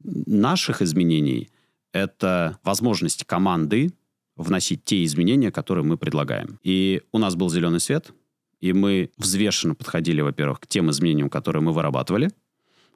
[0.04, 1.52] наших изменений–
[1.94, 3.92] это возможность команды
[4.36, 6.60] вносить те изменения, которые мы предлагаем.
[6.64, 8.12] И у нас был зеленый свет,
[8.60, 12.30] и мы взвешенно подходили, во-первых, к тем изменениям, которые мы вырабатывали,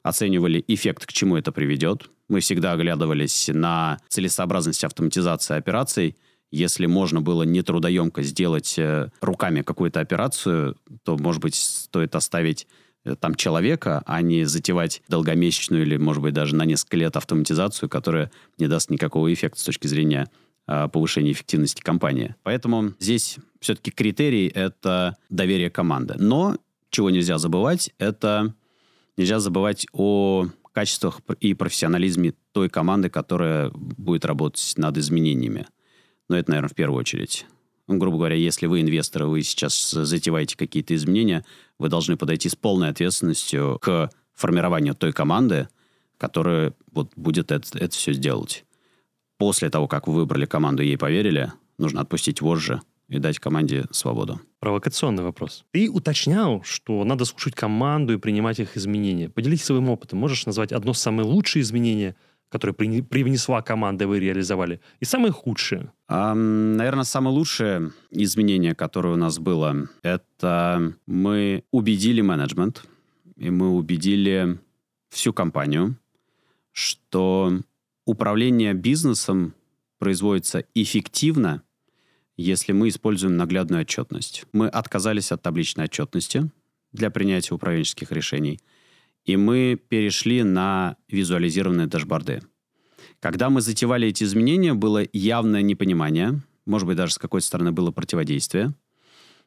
[0.02, 2.10] оценивали эффект, к чему это приведет.
[2.28, 6.16] Мы всегда оглядывались на целесообразность автоматизации операций–
[6.50, 12.66] если можно было нетрудоемко сделать э, руками какую-то операцию, то, может быть, стоит оставить
[13.14, 18.30] там человека, а не затевать долгомесячную или, может быть, даже на несколько лет автоматизацию, которая
[18.58, 20.30] не даст никакого эффекта с точки зрения
[20.66, 22.34] э, повышения эффективности компании.
[22.42, 26.14] Поэтому здесь все-таки критерий— это доверие команды.
[26.18, 26.56] Но
[26.90, 28.54] чего нельзя забывать, это
[29.16, 35.66] нельзя забывать о качествах и профессионализме той команды, которая будет работать над изменениями.
[36.28, 37.46] Но это, наверное, в первую очередь.
[37.88, 41.44] Ну, грубо говоря, если вы инвестор, вы сейчас затеваете какие-то изменения,
[41.78, 45.68] вы должны подойти с полной ответственностью к формированию той команды,
[46.18, 48.64] которая вот будет это, это все сделать.
[49.38, 53.84] После того, как вы выбрали команду и ей поверили, нужно отпустить вожжи и дать команде
[53.90, 54.40] свободу.
[54.58, 55.64] Провокационный вопрос.
[55.72, 59.28] Ты уточнял, что надо слушать команду и принимать их изменения.
[59.28, 60.18] Поделись своим опытом.
[60.18, 62.16] Можешь назвать одно самое лучшее изменение,
[62.48, 65.92] которые привнесла команда, вы реализовали, и самые худшие?
[66.08, 72.84] А, наверное, самое лучшее изменение, которое у нас было, это мы убедили менеджмент,
[73.36, 74.58] и мы убедили
[75.10, 75.96] всю компанию,
[76.72, 77.60] что
[78.04, 79.54] управление бизнесом
[79.98, 81.62] производится эффективно,
[82.36, 84.44] если мы используем наглядную отчетность.
[84.52, 86.50] Мы отказались от табличной отчетности
[86.92, 88.60] для принятия управленческих решений–
[89.26, 92.42] и мы перешли на визуализированные дашборды.
[93.20, 97.90] Когда мы затевали эти изменения, было явное непонимание, может быть, даже с какой-то стороны было
[97.90, 98.74] противодействие.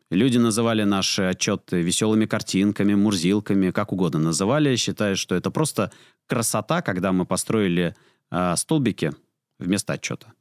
[0.09, 5.91] Люди называли наши отчеты веселыми картинками, мурзилками, как угодно называли, считая, что это просто
[6.27, 7.95] красота, когда мы построили
[8.31, 9.11] э, столбики
[9.59, 10.33] вместо отчета.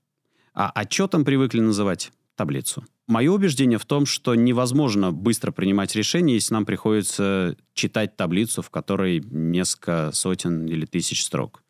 [0.55, 2.85] А отчетом привыкли называть таблицу.
[3.07, 8.71] Мое убеждение в том, что невозможно быстро принимать решения, если нам приходится читать таблицу, в
[8.71, 11.63] которой несколько сотен или тысяч строк.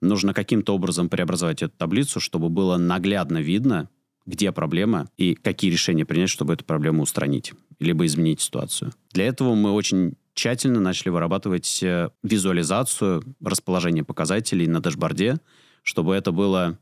[0.00, 3.88] Нужно каким-то образом преобразовать эту таблицу, чтобы было наглядно видно,
[4.26, 8.92] где проблема и какие решения принять, чтобы эту проблему устранить, либо изменить ситуацию.
[9.12, 15.38] Для этого мы очень тщательно начали вырабатывать э, визуализацию расположения показателей на дашборде,
[15.82, 16.78] чтобы это было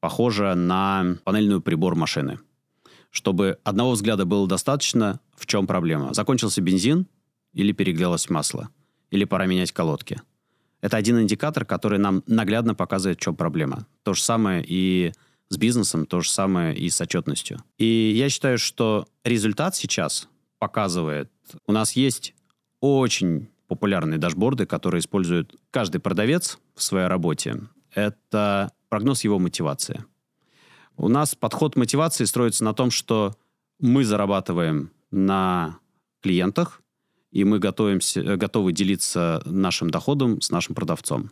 [0.00, 2.38] похоже на панельную прибор машины
[3.10, 6.14] чтобы одного взгляда было достаточно, в чем проблема.
[6.14, 7.06] Закончился бензин
[7.52, 8.68] или перегрелось масло,
[9.10, 10.20] или пора менять колодки.
[10.80, 13.86] Это один индикатор, который нам наглядно показывает, в чем проблема.
[14.04, 15.12] То же самое и
[15.48, 17.62] с бизнесом, то же самое и с отчетностью.
[17.78, 21.30] И я считаю, что результат сейчас показывает,
[21.66, 22.34] у нас есть
[22.80, 27.60] очень популярные дашборды, которые использует каждый продавец в своей работе.
[27.94, 30.04] это прогноз его мотивации.
[30.98, 33.36] У нас подход мотивации строится на том, что
[33.78, 35.78] мы зарабатываем на
[36.20, 36.82] клиентах,
[37.30, 41.30] и мы готовимся, э, готовы делиться нашим доходом с нашим продавцом.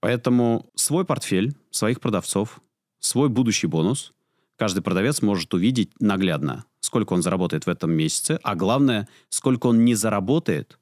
[0.00, 2.60] Поэтому свой портфель, своих продавцов,
[3.00, 4.12] свой будущий бонус
[4.56, 9.86] каждый продавец может увидеть наглядно, сколько он заработает в этом месяце, а главное, сколько он
[9.86, 10.78] не заработает,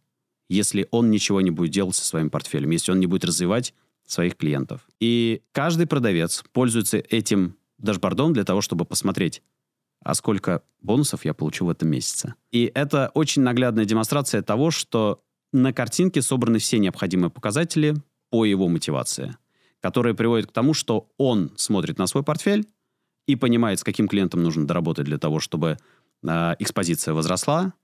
[0.48, 4.36] если он ничего не будет делать со своим портфелем, если он не будет развивать своих
[4.36, 4.88] клиентов.
[4.98, 9.42] И каждый продавец пользуется этим дашбордом для того, чтобы посмотреть,
[10.04, 12.34] а сколько бонусов я получу в этом месяце.
[12.50, 17.94] И это очень наглядная демонстрация того, что на картинке собраны все необходимые показатели
[18.30, 19.36] по его мотивации,
[19.80, 22.66] которые приводят к тому, что он смотрит на свой портфель
[23.26, 25.76] и понимает, с каким клиентом нужно доработать для того, чтобы
[26.22, 27.74] э, экспозиция возросла,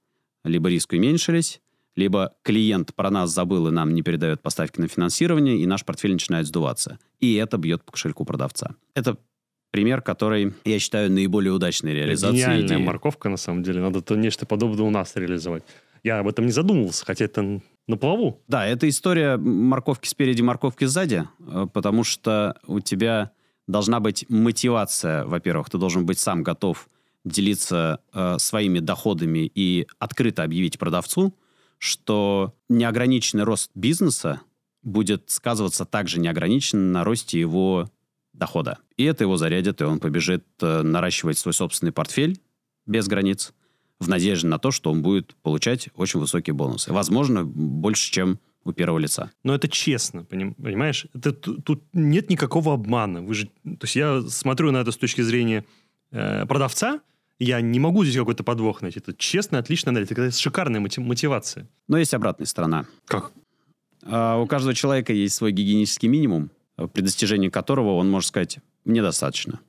[0.44, 1.60] либо риски уменьшились,
[1.94, 6.12] либо клиент про нас забыл и нам не передает поставки на финансирование, и наш портфель
[6.12, 6.98] начинает сдуваться.
[7.18, 8.76] И это бьет по кошельку продавца.
[8.94, 9.18] Это
[9.70, 12.42] пример, который, я считаю, наиболее удачной реализацией.
[12.42, 12.84] Гениальная идеи.
[12.84, 13.80] морковка, на самом деле.
[13.80, 15.64] Надо то нечто подобное у нас реализовать.
[16.02, 18.40] Я об этом не задумывался, хотя это на плаву.
[18.48, 23.32] Да, это история морковки спереди, морковки сзади, э, потому что у тебя
[23.66, 26.88] должна быть мотивация, во-первых, ты должен быть сам готов
[27.24, 31.34] делиться э, своими доходами и открыто объявить продавцу,
[31.78, 34.40] что неограниченный рост бизнеса
[34.82, 37.90] будет сказываться также неограниченно на росте его
[38.38, 38.78] дохода.
[38.96, 42.40] И это его зарядит, и он побежит э, наращивать свой собственный портфель
[42.86, 43.52] без границ
[43.98, 46.92] в надежде на то, что он будет получать очень высокие бонусы.
[46.92, 49.30] Возможно, больше, чем у первого лица.
[49.42, 51.06] Но это честно, поним- понимаешь?
[51.14, 53.22] Это, тут, нет никакого обмана.
[53.22, 55.64] Вы же, то есть я смотрю на это с точки зрения
[56.10, 57.00] э, продавца,
[57.38, 58.98] я не могу здесь какой-то подвох найти.
[58.98, 60.22] Это честная, отличная аналитика.
[60.22, 61.68] Это шикарная мотив- мотивация.
[61.86, 62.86] Но есть обратная сторона.
[63.06, 63.32] Как?
[64.02, 66.50] А у каждого человека есть свой гигиенический минимум,
[66.86, 69.60] при достижении которого он может сказать «мне достаточно».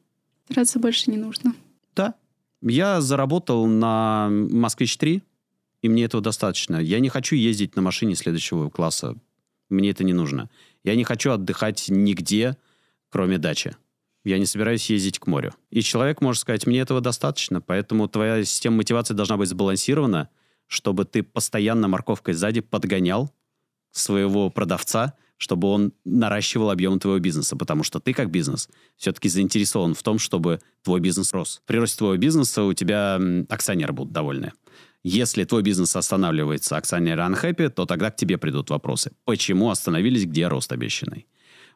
[0.46, 1.54] Стараться больше не нужно.
[1.96, 2.16] Да.
[2.62, 5.22] Я заработал на «Москвич-3»,
[5.82, 6.78] и мне этого достаточно.
[6.78, 9.16] Я не хочу ездить на машине следующего класса.
[9.70, 10.50] Мне это не нужно.
[10.84, 12.58] Я не хочу отдыхать нигде,
[13.10, 13.76] кроме дачи.
[14.26, 15.54] Я не собираюсь ездить к морю.
[15.70, 20.30] И человек может сказать, мне этого достаточно, поэтому твоя система мотивации должна быть сбалансирована,
[20.68, 23.32] чтобы ты постоянно морковкой сзади подгонял
[23.92, 29.96] своего продавца, чтобы он наращивал объем твоего бизнеса, потому что ты как бизнес все-таки заинтересован
[29.96, 31.62] в том, чтобы твой бизнес рос.
[31.66, 34.52] При росте твоего бизнеса у тебя акционеры будут довольны.
[35.02, 39.12] Если твой бизнес останавливается, акционеры unhappy, то тогда к тебе придут вопросы.
[39.24, 41.26] Почему остановились, где рост обещанный?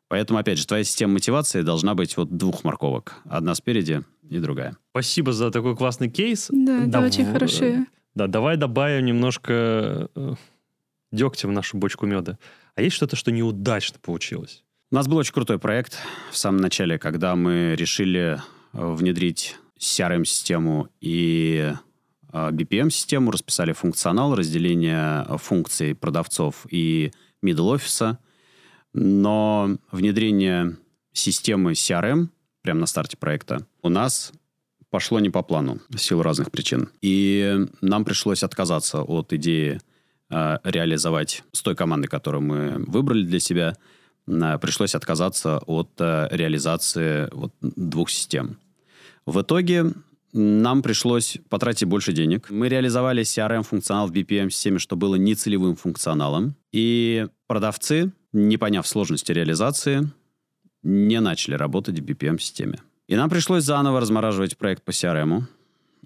[0.10, 3.16] Поэтому, опять же, твоя система мотивации должна быть вот двух морковок.
[3.24, 4.76] Одна спереди и другая.
[4.92, 6.50] Спасибо за такой классный кейс.
[6.52, 7.86] Да, это Дав- очень хорошо.
[8.14, 10.36] Да, давай добавим немножко э,
[11.14, 12.38] дегтя в нашу бочку меда.
[12.76, 14.64] А есть что-то, что неудачно получилось?
[14.92, 15.98] У нас был очень крутой проект
[16.32, 18.40] в самом начале, когда мы решили
[18.74, 21.74] э, внедрить CRM-систему и
[22.32, 27.12] э, BPM-систему, расписали функционал, разделение э, функций продавцов и
[27.44, 28.20] middle офиса
[28.94, 30.78] но внедрение
[31.12, 32.30] системы CRM
[32.62, 34.32] прямо на старте проекта у нас
[34.90, 36.90] пошло не по плану в силу разных причин.
[37.02, 39.82] И нам пришлось отказаться от идеи
[40.64, 43.76] реализовать с той командой, которую мы выбрали для себя,
[44.28, 48.58] э, пришлось отказаться от э, реализации вот, двух систем.
[49.26, 49.94] В итоге
[50.34, 52.50] нам пришлось потратить больше денег.
[52.50, 56.56] Мы реализовали CRM-функционал в BPM-системе, что было нецелевым функционалом.
[56.72, 60.10] И продавцы, не поняв сложности реализации,
[60.82, 62.80] не начали работать в BPM-системе.
[63.08, 65.44] И нам пришлось заново размораживать проект по CRM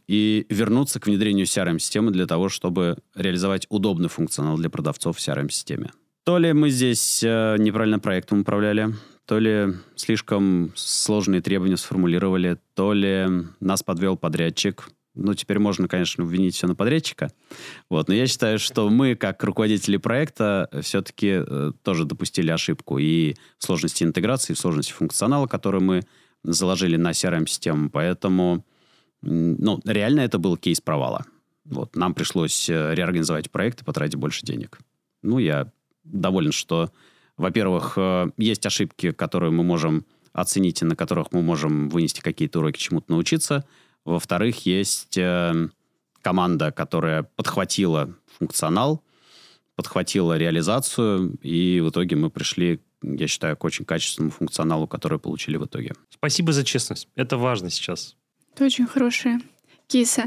[0.08, 5.92] и вернуться к внедрению CRM-системы для того, чтобы реализовать удобный функционал для продавцов в CRM-системе.
[6.24, 8.94] То ли мы здесь э, неправильно проектом управляли,
[9.26, 13.28] то ли слишком сложные требования сформулировали, то ли
[13.60, 14.90] нас подвел подрядчик.
[15.16, 17.32] Ну, теперь можно, конечно, обвинить все на подрядчика.
[17.90, 18.08] Вот.
[18.08, 23.64] Но я считаю, что мы, как руководители проекта, все-таки э, тоже допустили ошибку и в
[23.66, 26.04] сложности интеграции, и в сложности функционала, который мы
[26.44, 27.90] заложили на CRM-систему.
[27.90, 28.66] Поэтому,
[29.22, 31.26] ну, реально это был кейс провала.
[31.66, 31.96] Вот.
[31.96, 34.80] Нам пришлось э, реорганизовать проект и потратить больше денег.
[35.22, 35.72] Ну, я
[36.04, 36.92] доволен, что,
[37.36, 42.60] во-первых, э, есть ошибки, которые мы можем оценить и на которых мы можем вынести какие-то
[42.60, 43.66] уроки, чему-то научиться.
[44.06, 45.70] Во-вторых, есть э,
[46.22, 49.04] команда, которая подхватила функционал,
[49.76, 55.58] подхватила реализацию, и в итоге мы пришли, я считаю, к очень качественному функционалу, который получили
[55.58, 55.94] в итоге.
[56.10, 57.10] Спасибо за честность.
[57.16, 58.16] Это важно сейчас.
[58.58, 59.40] Это очень хорошее.
[59.86, 60.24] Киса,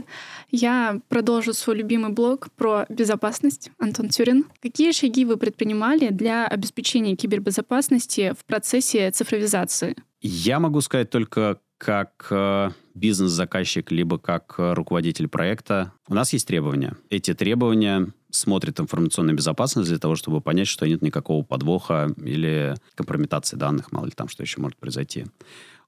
[0.52, 3.72] я продолжу свой любимый блог про безопасность.
[3.76, 4.44] Антон Тюрин.
[4.62, 9.96] Какие шаги вы предпринимали для обеспечения кибербезопасности в процессе цифровизации?
[10.20, 16.46] Я могу сказать только как э, бизнес-заказчик, либо как э, руководитель проекта, у нас есть
[16.46, 16.96] требования.
[17.08, 23.56] Эти требования смотрит информационную безопасность для того, чтобы понять, что нет никакого подвоха или компрометации
[23.56, 25.26] данных, мало ли там что еще может произойти.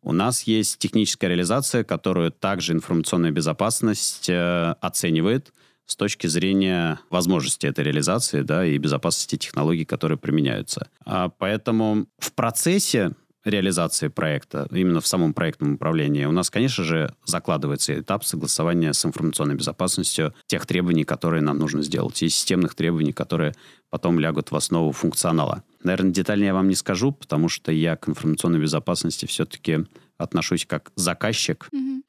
[0.03, 5.53] У нас есть техническая реализация, которую также информационная безопасность э, оценивает
[5.87, 10.89] с точки зрения возможности этой реализации да, и безопасности технологий, которые применяются.
[11.05, 13.13] А поэтому в процессе
[13.45, 19.05] реализации проекта, именно в самом проектном управлении, у нас, конечно же, закладывается этап согласования с
[19.05, 23.55] информационной безопасностью тех требований, которые нам нужно сделать, и системных требований, которые
[23.91, 25.63] потом лягут в основу функционала.
[25.83, 29.87] Наверное, детальнее я вам не скажу, потому что я к информационной безопасности все-таки
[30.19, 32.03] отношусь как заказчик mm-hmm.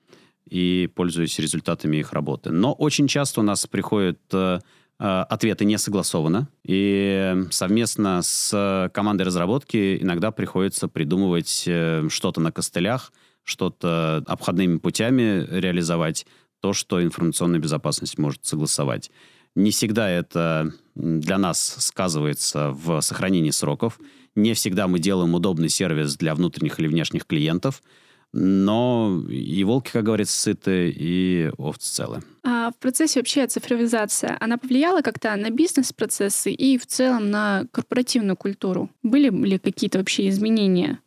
[0.49, 2.51] и пользуюсь результатами их работы.
[2.51, 4.59] Но очень часто у нас приходят Э,
[5.03, 6.47] ответы не согласованы.
[6.63, 13.11] И совместно с командой разработки иногда приходится придумывать э, что-то на костылях,
[13.43, 16.25] что-то обходными путями реализовать,
[16.61, 19.11] то, что информационная безопасность может согласовать.
[19.55, 23.99] Не всегда это для нас сказывается в сохранении сроков.
[24.35, 27.83] Не всегда мы делаем удобный сервис для внутренних или внешних клиентов–
[28.33, 32.23] но и волки, как говорится, сыты, и овцы целы.
[32.43, 38.35] А в процессе вообще цифровизация, она повлияла как-то на бизнес-процессы и в целом на корпоративную
[38.35, 38.89] культуру?
[39.03, 40.99] Были ли какие-то вообще изменения,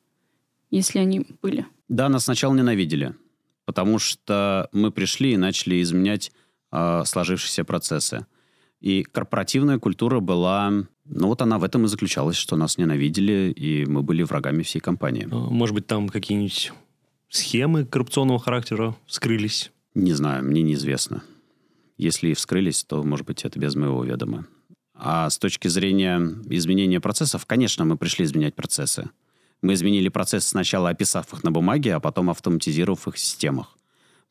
[0.70, 1.66] если они были?
[1.89, 3.14] Да, нас сначала ненавидели,
[3.64, 6.31] потому что мы пришли и начали изменять
[6.70, 8.24] э, сложившиеся процессы.
[8.81, 10.70] И корпоративная культура была...
[11.09, 14.81] Ну вот она в этом и заключалась, что нас ненавидели, и мы были врагами всей
[14.81, 15.27] компании.
[15.31, 16.72] Может быть, там какие-нибудь
[17.29, 19.72] схемы коррупционного характера вскрылись?
[19.95, 21.22] Не знаю, мне неизвестно.
[21.97, 24.47] Если и вскрылись, то, может быть, это без моего ведома.
[24.95, 26.18] А с точки зрения
[26.51, 29.11] изменения процессов, конечно, мы пришли изменять процессы.
[29.62, 33.77] Мы изменили процессы сначала описав их на бумаге, а потом автоматизировав их в системах.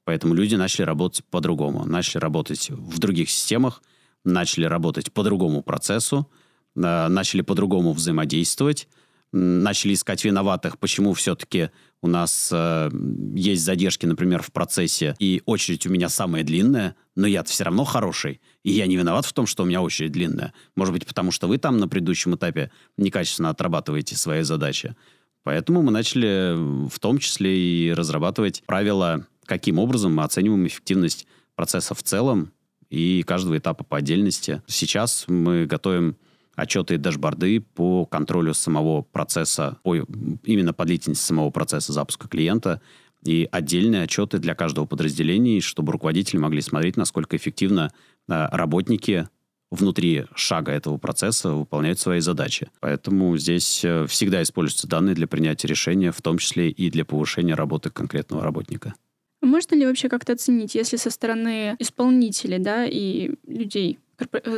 [0.03, 1.85] Поэтому люди начали работать по-другому.
[1.85, 3.81] Начали работать в других системах,
[4.23, 6.29] начали работать по другому процессу,
[6.75, 8.87] э, начали по-другому взаимодействовать,
[9.31, 11.69] начали искать виноватых, почему все-таки
[12.05, 12.91] у нас э,
[13.33, 17.83] есть задержки, например, в процессе, и очередь у меня самая длинная, но я все равно
[17.83, 20.53] хороший, и я не виноват в том, что у меня очередь длинная.
[20.75, 24.95] Может быть, потому что вы там на предыдущем этапе некачественно отрабатываете свои задачи.
[25.43, 26.55] Поэтому мы начали
[26.87, 31.25] в том числе и разрабатывать правила, каким образом мы оцениваем эффективность
[31.55, 32.51] процесса в целом
[32.91, 34.61] и каждого этапа по отдельности.
[34.67, 36.17] Сейчас мы готовим
[36.55, 42.81] отчеты и дашборды по контролю самого процесса, по, именно по длительности самого процесса запуска клиента
[43.23, 47.91] и отдельные отчеты для каждого подразделения, чтобы руководители могли смотреть, насколько эффективно
[48.27, 49.27] э, работники
[49.71, 52.69] внутри шага этого процесса выполняют свои задачи.
[52.79, 57.55] Поэтому здесь э, всегда используются данные для принятия решения, в том числе и для повышения
[57.55, 58.93] работы конкретного работника.
[59.41, 63.99] Можно ли вообще как-то оценить, если со стороны исполнителей да, и людей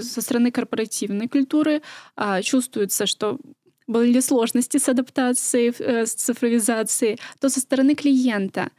[0.01, 1.81] со стороны корпоративной культуры
[2.15, 3.39] а, чувствуется, что
[3.87, 8.71] были сложности с адаптацией, э, с цифровизацией, то со стороны клиента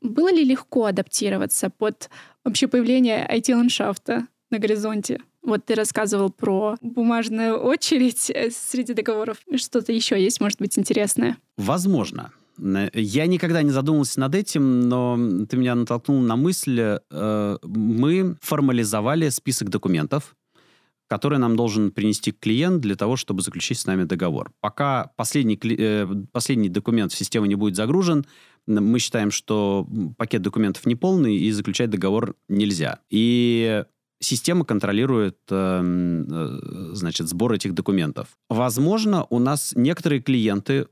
[0.00, 2.10] было ли легко адаптироваться под
[2.44, 5.20] вообще появление IT-ландшафта на горизонте?
[5.42, 9.38] Вот ты рассказывал про бумажную очередь э, среди договоров.
[9.54, 11.36] Что-то еще есть, может быть, интересное?
[11.56, 12.32] Возможно.
[12.58, 15.16] Я никогда не задумывался над этим, но
[15.48, 16.98] ты меня натолкнул на мысль.
[17.10, 20.36] Э, мы формализовали список документов,
[21.08, 24.52] который нам должен принести клиент для того, чтобы заключить с нами договор.
[24.60, 28.24] Пока последний, э, последний документ в систему не будет загружен,
[28.66, 29.86] мы считаем, что
[30.16, 33.00] пакет документов неполный и заключать договор нельзя.
[33.10, 33.84] И
[34.20, 38.28] система контролирует, э, значит, сбор этих документов.
[38.48, 40.86] Возможно, у нас некоторые клиенты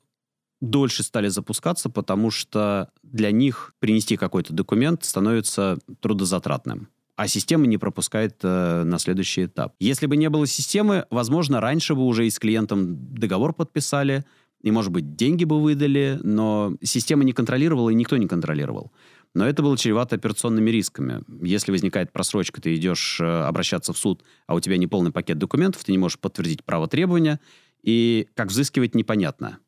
[0.61, 7.77] дольше стали запускаться, потому что для них принести какой-то документ становится трудозатратным а система не
[7.77, 9.75] пропускает э, на следующий этап.
[9.79, 14.25] Если бы не было системы, возможно, раньше бы уже и с клиентом договор подписали,
[14.63, 18.91] и, может быть, деньги бы выдали, но система не контролировала, и никто не контролировал.
[19.35, 21.23] Но это было чревато операционными рисками.
[21.43, 25.37] Если возникает просрочка, ты идешь э, обращаться в суд, а у тебя не полный пакет
[25.37, 27.39] документов, ты не можешь подтвердить право требования,
[27.83, 29.59] и как взыскивать непонятно.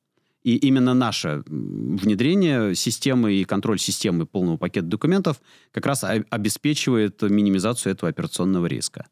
[0.45, 5.41] И именно наше внедрение системы и контроль системы полного пакета документов
[5.71, 9.07] как раз обеспечивает минимизацию этого операционного риска.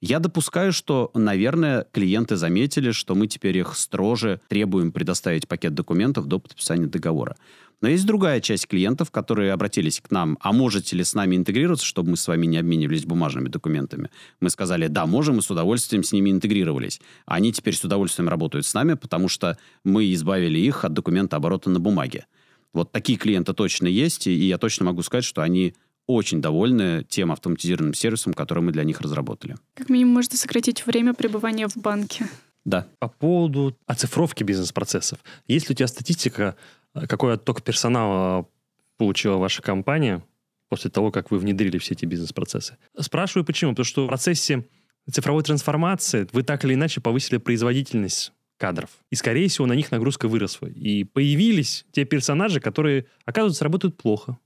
[0.00, 6.26] Я допускаю, что, наверное, клиенты заметили, что мы теперь их строже требуем предоставить пакет документов
[6.26, 7.36] до подписания договора.
[7.84, 11.84] Но есть другая часть клиентов, которые обратились к нам, а можете ли с нами интегрироваться,
[11.84, 14.08] чтобы мы с вами не обменивались бумажными документами?
[14.40, 16.98] Мы сказали, да, можем, и с удовольствием с ними интегрировались.
[17.26, 21.68] Они теперь с удовольствием работают с нами, потому что мы избавили их от документа оборота
[21.68, 22.24] на бумаге.
[22.72, 25.74] Вот такие клиенты точно есть, и я точно могу сказать, что они
[26.06, 29.56] очень довольны тем автоматизированным сервисом, который мы для них разработали.
[29.74, 32.30] Как минимум можете сократить время пребывания в банке.
[32.64, 32.86] Да.
[32.98, 35.18] По поводу оцифровки бизнес-процессов.
[35.46, 36.56] Есть ли у тебя статистика
[36.94, 38.48] какой отток персонала
[38.96, 40.22] получила ваша компания
[40.68, 42.76] после того, как вы внедрили все эти бизнес-процессы?
[42.98, 43.72] Спрашиваю почему.
[43.72, 44.66] Потому что в процессе
[45.10, 48.90] цифровой трансформации вы так или иначе повысили производительность кадров.
[49.10, 50.66] И, скорее всего, на них нагрузка выросла.
[50.66, 54.38] И появились те персонажи, которые, оказывается, работают плохо.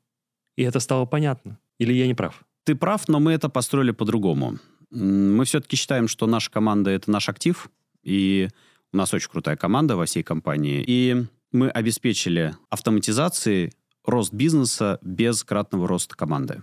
[0.56, 1.58] И это стало понятно.
[1.78, 2.44] Или я не прав?
[2.64, 4.58] Ты прав, но мы это построили по-другому.
[4.90, 7.70] Мы все-таки считаем, что наша команда— это наш актив,
[8.02, 8.48] и
[8.92, 10.82] у нас очень крутая команда во всей компании.
[10.86, 13.72] И мы обеспечили автоматизацией
[14.04, 16.62] рост бизнеса без кратного роста команды.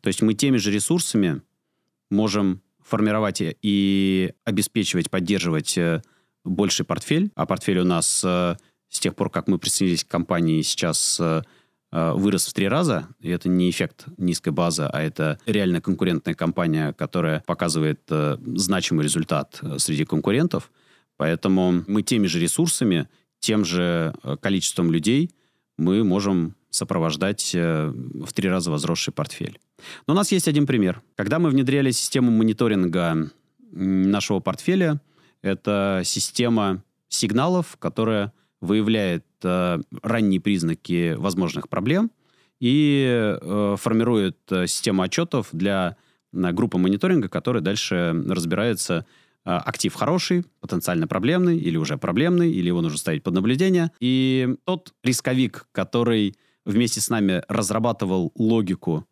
[0.00, 1.42] То есть мы теми же ресурсами
[2.10, 6.02] можем формировать и обеспечивать, поддерживать э,
[6.44, 7.30] больший портфель.
[7.34, 8.56] А портфель у нас э,
[8.90, 11.42] с тех пор, как мы присоединились к компании, сейчас э,
[11.90, 13.08] вырос в три раза.
[13.20, 19.60] И это не эффект низкой базы, а это реально конкурентная компания, которая показывает значимый результат
[19.78, 20.72] среди конкурентов.
[21.16, 23.08] Поэтому мы теми же ресурсами
[23.44, 25.30] тем же э, количеством людей
[25.76, 29.60] мы можем сопровождать э, в три раза возросший портфель.
[30.06, 31.02] Но у нас есть один пример.
[31.14, 33.30] Когда мы внедряли систему мониторинга
[33.70, 35.00] нашего портфеля,
[35.42, 38.32] это система сигналов, которая
[38.62, 42.10] выявляет э, ранние признаки возможных проблем
[42.60, 43.04] и
[43.40, 45.98] э, формирует э, систему отчетов для
[46.32, 49.04] э, группы мониторинга, которая дальше разбирается
[49.44, 53.90] актив хороший, потенциально проблемный, или уже проблемный, или его нужно ставить под наблюдение.
[54.00, 59.06] И тот рисковик, который вместе с нами разрабатывал логику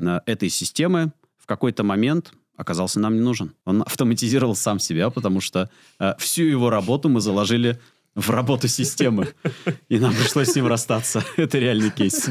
[0.00, 3.54] а, этой системы, в какой-то момент оказался нам не нужен.
[3.64, 5.70] Он автоматизировал сам себя, потому что
[6.00, 7.80] э, всю его работу мы заложили
[8.18, 9.28] в работу системы.
[9.88, 11.24] И нам пришлось с ним расстаться.
[11.36, 12.28] Это реальный кейс.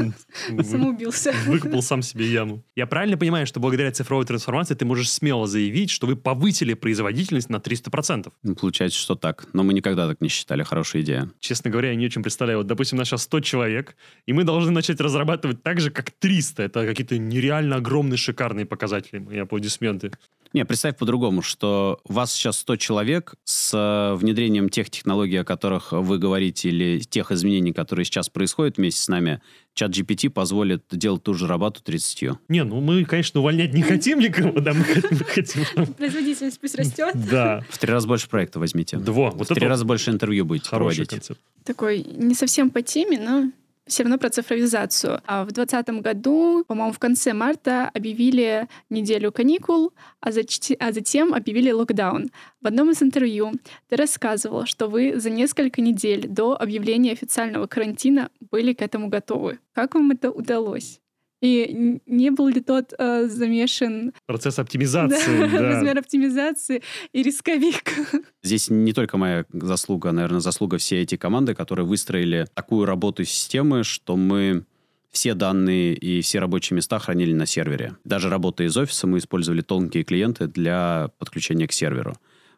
[0.64, 1.34] Самоубился.
[1.46, 2.64] Выкопал сам себе яму.
[2.76, 7.50] Я правильно понимаю, что благодаря цифровой трансформации ты можешь смело заявить, что вы повысили производительность
[7.50, 8.32] на 300%?
[8.44, 9.48] Ну, получается, что так.
[9.54, 10.64] Но мы никогда так не считали.
[10.64, 11.32] Хорошая идея.
[11.40, 12.60] Честно говоря, я не очень представляю.
[12.60, 16.12] Вот, допустим, у нас сейчас 100 человек, и мы должны начать разрабатывать так же, как
[16.12, 16.64] 300.
[16.64, 19.26] Это какие-то нереально огромные, шикарные показатели.
[19.32, 20.12] И аплодисменты.
[20.54, 25.44] Не, представь по-другому, что у вас сейчас 100 человек с э, внедрением тех технологий, о
[25.44, 29.42] которых вы говорите, или тех изменений, которые сейчас происходят вместе с нами,
[29.74, 32.38] чат GPT позволит делать ту же работу 30.
[32.50, 35.64] Не, ну мы, конечно, увольнять не хотим никого, да, мы хотим...
[35.94, 37.14] Производительность пусть растет.
[37.30, 37.64] Да.
[37.70, 38.98] В три раза больше проекта возьмите.
[38.98, 39.32] Два.
[39.32, 41.32] В три раза больше интервью будете проводить.
[41.64, 43.52] Такой не совсем по теме, но
[43.88, 45.22] все равно про цифровизацию.
[45.26, 50.72] А в 2020 году, по-моему, в конце марта объявили неделю каникул, а, зач...
[50.80, 52.30] а затем объявили локдаун.
[52.62, 53.54] В одном из интервью
[53.90, 59.60] ты рассказывал, что вы за несколько недель до объявления официального карантина были к этому готовы.
[59.74, 61.00] Как вам это удалось?
[61.42, 64.14] И не был ли тот э, замешан...
[64.26, 65.70] Процесс оптимизации, да, да.
[65.70, 66.82] Размер оптимизации
[67.14, 67.94] и рисковик.
[68.44, 73.84] Здесь не только моя заслуга, наверное, заслуга всей эти команды, которые выстроили такую работу системы,
[73.84, 74.66] что мы
[75.12, 77.96] все данные и все рабочие места хранили на сервере.
[78.04, 82.18] Даже работая из офиса, мы использовали тонкие клиенты для подключения к серверу.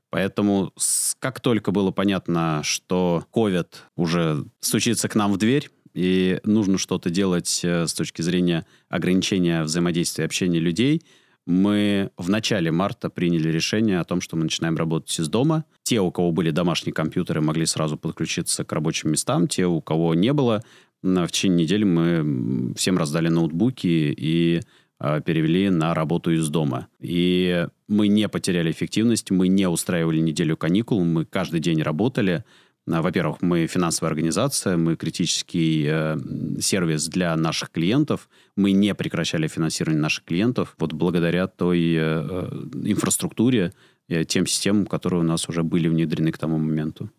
[0.09, 0.73] Поэтому
[1.19, 7.10] как только было понятно, что COVID уже стучится к нам в дверь, и нужно что-то
[7.10, 11.02] делать э, с точки зрения ограничения взаимодействия и общения людей,
[11.46, 15.66] мы в начале марта приняли решение о том, что мы начинаем работать из дома.
[15.84, 19.48] Те, у кого были домашние компьютеры, могли сразу подключиться к рабочим местам.
[19.48, 20.64] Те, у кого не было,
[21.02, 24.62] в течение недели мы всем раздали ноутбуки и
[25.00, 26.88] э, перевели на работу из дома.
[27.00, 32.44] И мы не потеряли эффективность, мы не устраивали неделю каникул, мы каждый день работали.
[32.88, 36.17] А, во-первых, мы финансовая организация, мы критический э,
[36.59, 38.30] сервис для наших клиентов.
[38.55, 42.49] Мы не прекращали финансирование наших клиентов вот благодаря той э, э
[42.86, 43.73] инфраструктуре,
[44.07, 47.09] э, тем системам, которые у нас уже были внедрены к тому моменту.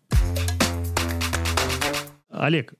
[2.29, 2.73] Олег,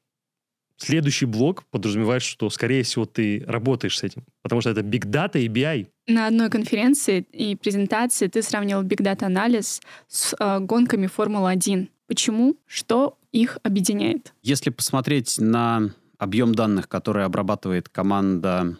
[0.83, 5.39] Следующий блок подразумевает, что, скорее всего, ты работаешь с этим, потому что это Big Data
[5.39, 5.87] и BI.
[6.07, 11.87] На одной конференции и презентации ты сравнивал Big Data анализ с э, гонками Формулы-1.
[12.11, 12.57] Почему?
[12.67, 14.33] Что их объединяет?
[14.43, 18.77] Если посмотреть на объем данных, который обрабатывает команда,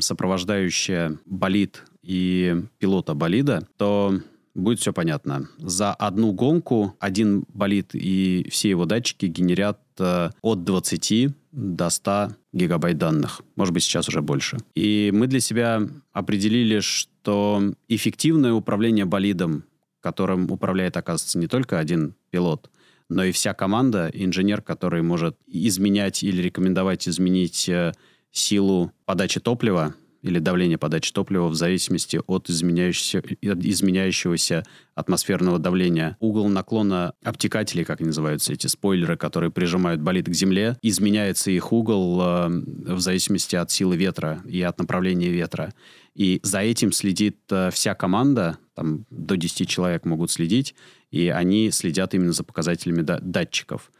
[0.00, 4.18] сопровождающая болид и пилота болида, то
[4.54, 5.50] будет все понятно.
[5.58, 12.30] За одну гонку один болит и все его датчики генерят э, от 20 до 100
[12.54, 13.42] гигабайт данных.
[13.56, 14.56] Может быть, сейчас уже больше.
[14.74, 15.82] И мы для себя
[16.12, 19.64] определили, что эффективное управление болидом,
[20.08, 22.70] которым управляет, оказывается, не только один пилот,
[23.10, 27.92] но и вся команда, инженер, который может изменять или рекомендовать изменить э,
[28.32, 36.16] силу подачи топлива, или давление подачи топлива в зависимости от изменяющегося, изменяющегося атмосферного давления.
[36.20, 42.20] Угол наклона обтекателей, как называются, эти спойлеры, которые прижимают болид к земле, изменяется их угол
[42.20, 45.72] э, в зависимости от силы ветра и от направления ветра.
[46.14, 50.76] И за этим следит э, вся команда, там до 10 человек могут следить,
[51.10, 53.90] и они следят именно за показателями датчиков.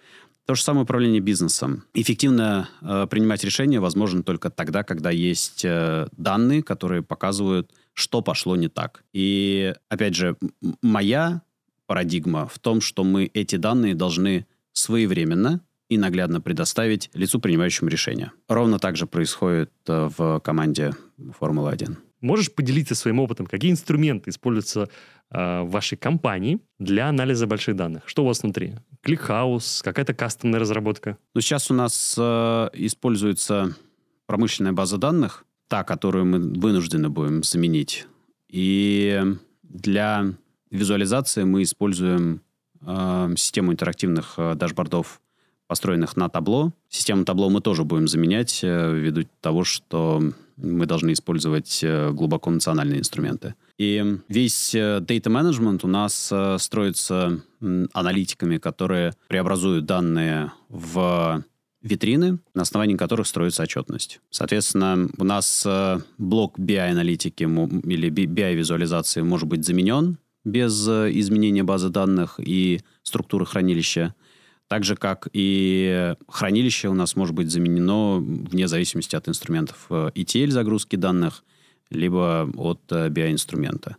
[0.46, 1.82] То же самое управление бизнесом.
[1.94, 8.54] Эффективно э, принимать решения возможно только тогда, когда есть э, данные, которые показывают, что пошло
[8.54, 9.02] не так.
[9.12, 10.36] И, опять же,
[10.80, 11.42] моя
[11.86, 18.30] парадигма в том, что мы эти данные должны своевременно и наглядно предоставить лицу, принимающему решение.
[18.48, 20.94] Ровно так же происходит э, в команде
[21.40, 21.96] Формулы-1.
[22.20, 24.88] Можешь поделиться своим опытом, какие инструменты используются
[25.30, 28.02] э, вашей компании для анализа больших данных?
[28.06, 28.74] Что у вас внутри?
[29.02, 31.16] ClickHouse, какая-то кастомная разработка?
[31.34, 33.76] Ну, сейчас у нас э, используется
[34.26, 38.06] промышленная база данных, та, которую мы вынуждены будем заменить.
[38.48, 39.22] И
[39.62, 40.34] для
[40.70, 42.42] визуализации мы используем
[42.80, 45.20] э, систему интерактивных э, дашбордов,
[45.66, 46.72] построенных на табло.
[46.88, 52.50] Систему табло мы тоже будем заменять э, ввиду того, что мы должны использовать э, глубоко
[52.50, 53.54] национальные инструменты.
[53.78, 57.40] И весь э, data management у нас э, строится
[57.92, 61.44] аналитиками, которые преобразуют данные в
[61.82, 64.20] витрины, на основании которых строится отчетность.
[64.30, 65.66] Соответственно, у нас
[66.18, 74.14] блок BI-аналитики или BI-визуализации может быть заменен без изменения базы данных и структуры хранилища.
[74.68, 80.50] Так же, как и хранилище у нас может быть заменено вне зависимости от инструментов ETL
[80.50, 81.42] загрузки данных,
[81.90, 83.96] либо от BI-инструмента.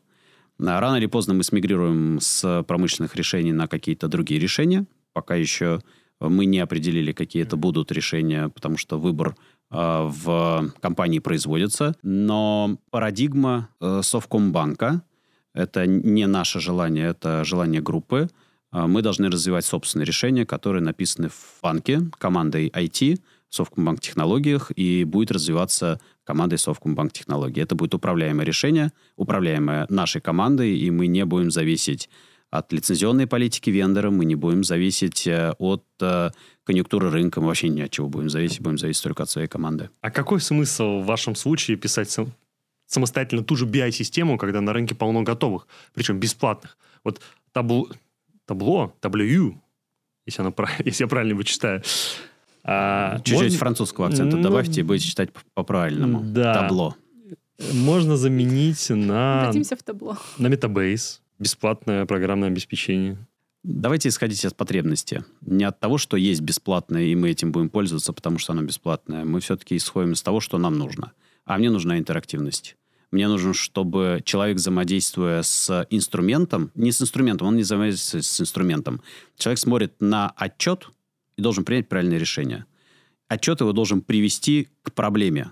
[0.59, 4.85] Э, рано или поздно мы смигрируем с промышленных решений на какие-то другие решения.
[5.13, 5.81] Пока еще
[6.19, 9.35] мы не определили, какие это будут решения, потому что выбор
[9.71, 11.95] э, в компании производится.
[12.03, 15.01] Но парадигма э, Совкомбанка–
[15.55, 21.29] это не наше желание, это желание группы– а, мы должны развивать собственные решения, которые написаны
[21.29, 27.61] в банке командой IT, Совкомбанк технологиях, и будет развиваться командой Совкомбанк технологий.
[27.61, 32.09] Это будет управляемое решение, управляемое нашей командой, и мы не будем зависеть
[32.51, 36.31] от лицензионной политики вендора, мы не будем зависеть э, от э,
[36.63, 39.89] конъюнктуры рынка, мы вообще ни от чего будем зависеть, будем зависеть только от своей команды.
[40.01, 42.31] А какой смысл в вашем случае писать сам,
[42.87, 46.77] самостоятельно ту же BI-систему, когда на рынке полно готовых, причем бесплатных?
[47.03, 47.87] Вот табло,
[48.49, 49.53] табло, W,
[50.25, 51.83] если, оно, если я правильно его читаю.
[52.63, 53.57] А, Чуть-чуть можно...
[53.57, 56.21] французского акцента ну, добавьте и будете читать по-правильному.
[56.21, 56.53] Да.
[56.53, 56.95] Табло.
[57.73, 59.41] Можно заменить на...
[59.41, 60.17] Обратимся в табло.
[60.37, 61.19] На Metabase.
[61.37, 63.17] Бесплатное программное обеспечение.
[63.63, 65.23] Давайте исходить от потребности.
[65.41, 69.25] Не от того, что есть бесплатное, и мы этим будем пользоваться, потому что оно бесплатное.
[69.25, 71.11] Мы все-таки исходим из того, что нам нужно.
[71.45, 72.77] А мне нужна интерактивность.
[73.11, 79.01] Мне нужно, чтобы человек, взаимодействуя с инструментом, не с инструментом, он не взаимодействует с инструментом.
[79.37, 80.89] Человек смотрит на отчет
[81.35, 82.65] и должен принять правильное решение.
[83.27, 85.51] Отчет его должен привести к проблеме,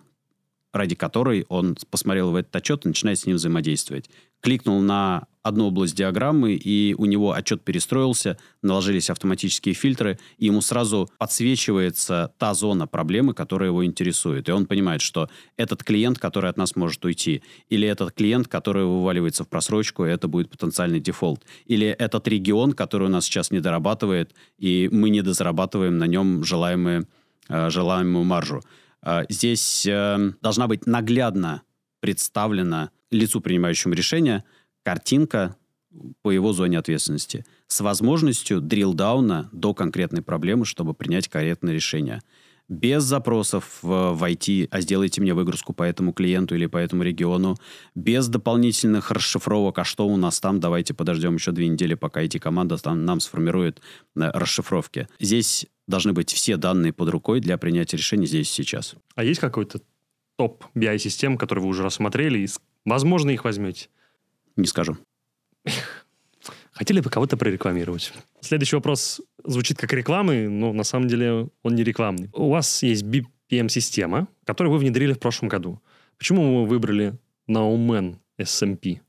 [0.72, 4.10] ради которой он посмотрел в этот отчет и начинает с ним взаимодействовать.
[4.48, 10.62] Кликнул на одну область диаграммы, и у него отчет перестроился, наложились автоматические фильтры, и ему
[10.62, 14.48] сразу подсвечивается та зона проблемы, которая его интересует.
[14.48, 18.86] И он понимает, что этот клиент, который от нас может уйти, или этот клиент, который
[18.86, 23.60] вываливается в просрочку, это будет потенциальный дефолт, или этот регион, который у нас сейчас не
[23.60, 27.06] дорабатывает, и мы не дозарабатываем на нем желаемые,
[27.50, 28.62] э, желаемую маржу.
[29.04, 31.64] Э, здесь э, должна быть наглядно
[32.00, 34.44] представлена лицу, принимающему решение,
[34.84, 35.56] картинка
[36.22, 42.22] по его зоне ответственности с возможностью дрилдауна до конкретной проблемы, чтобы принять корректное решение.
[42.70, 47.56] Без запросов в, IT, а сделайте мне выгрузку по этому клиенту или по этому региону,
[47.96, 52.78] без дополнительных расшифровок, а что у нас там, давайте подождем еще две недели, пока IT-команда
[52.78, 53.80] там нам сформирует
[54.18, 55.08] э, расшифровки.
[55.18, 58.96] Здесь должны быть все данные под рукой для принятия решений здесь сейчас.
[59.16, 59.80] А есть какой-то
[60.38, 62.48] топ BI-систем, которые вы уже рассмотрели, и,
[62.88, 63.90] возможно, их возьмете?
[64.56, 64.98] Не скажу.
[66.72, 68.14] Хотели бы кого-то прорекламировать.
[68.40, 72.30] Следующий вопрос звучит как рекламы, но на самом деле он не рекламный.
[72.34, 75.82] У вас есть BPM-система, которую вы внедрили в прошлом году.
[76.18, 77.18] Почему вы выбрали
[77.50, 79.02] Nauman SMP?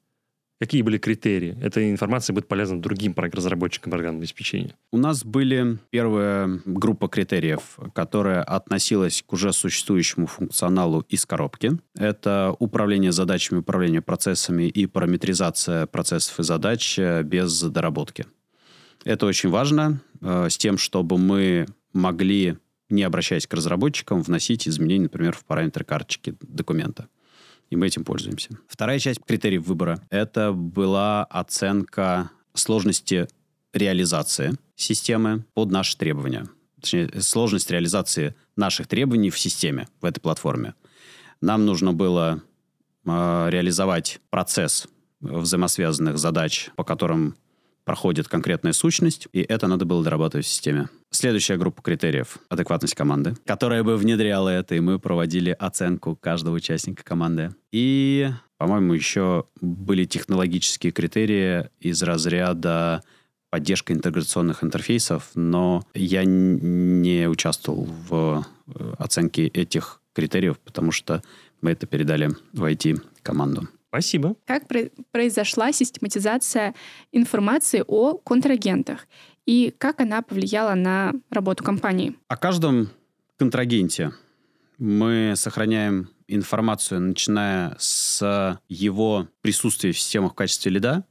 [0.60, 1.56] Какие были критерии?
[1.62, 4.74] Эта информация будет полезна другим разработчикам программного обеспечения.
[4.90, 11.78] У нас были первая группа критериев, которая относилась к уже существующему функционалу из коробки.
[11.96, 18.26] Это управление задачами, управление процессами и параметризация процессов и задач э, без доработки.
[19.04, 22.56] Это очень важно э, с тем, чтобы мы могли,
[22.90, 27.06] не обращаясь к разработчикам, вносить изменения, например, в параметры карточки документа
[27.70, 28.50] и мы этим пользуемся.
[28.68, 33.28] Вторая часть критериев выбора– это была оценка сложности
[33.72, 36.48] реализации системы под наши требования.
[36.80, 40.74] Точнее, сложность реализации наших требований в системе, в этой платформе.
[41.40, 42.42] Нам нужно было
[43.04, 44.86] э, реализовать процесс
[45.20, 47.36] взаимосвязанных задач, по которым
[47.88, 50.90] проходит конкретная сущность, и это надо было дорабатывать в системе.
[51.10, 57.02] Следующая группа критериев— адекватность команды, которая бы внедряла это, и мы проводили оценку каждого участника
[57.02, 57.54] команды.
[57.72, 58.28] И,
[58.58, 63.02] по-моему, еще были технологические критерии из разряда
[63.48, 71.22] поддержка интеграционных интерфейсов, но я не участвовал в э, оценке этих критериев, потому что
[71.62, 73.66] мы это передали в IT-команду.
[73.88, 74.36] Спасибо.
[74.46, 74.64] Как
[75.12, 76.74] произошла систематизация
[77.10, 79.06] информации о контрагентах
[79.46, 82.14] и как она повлияла на работу компании?
[82.28, 82.90] О каждом
[83.38, 84.12] контрагенте
[84.76, 91.04] мы сохраняем информацию, начиная с его присутствия в системах в качестве лида.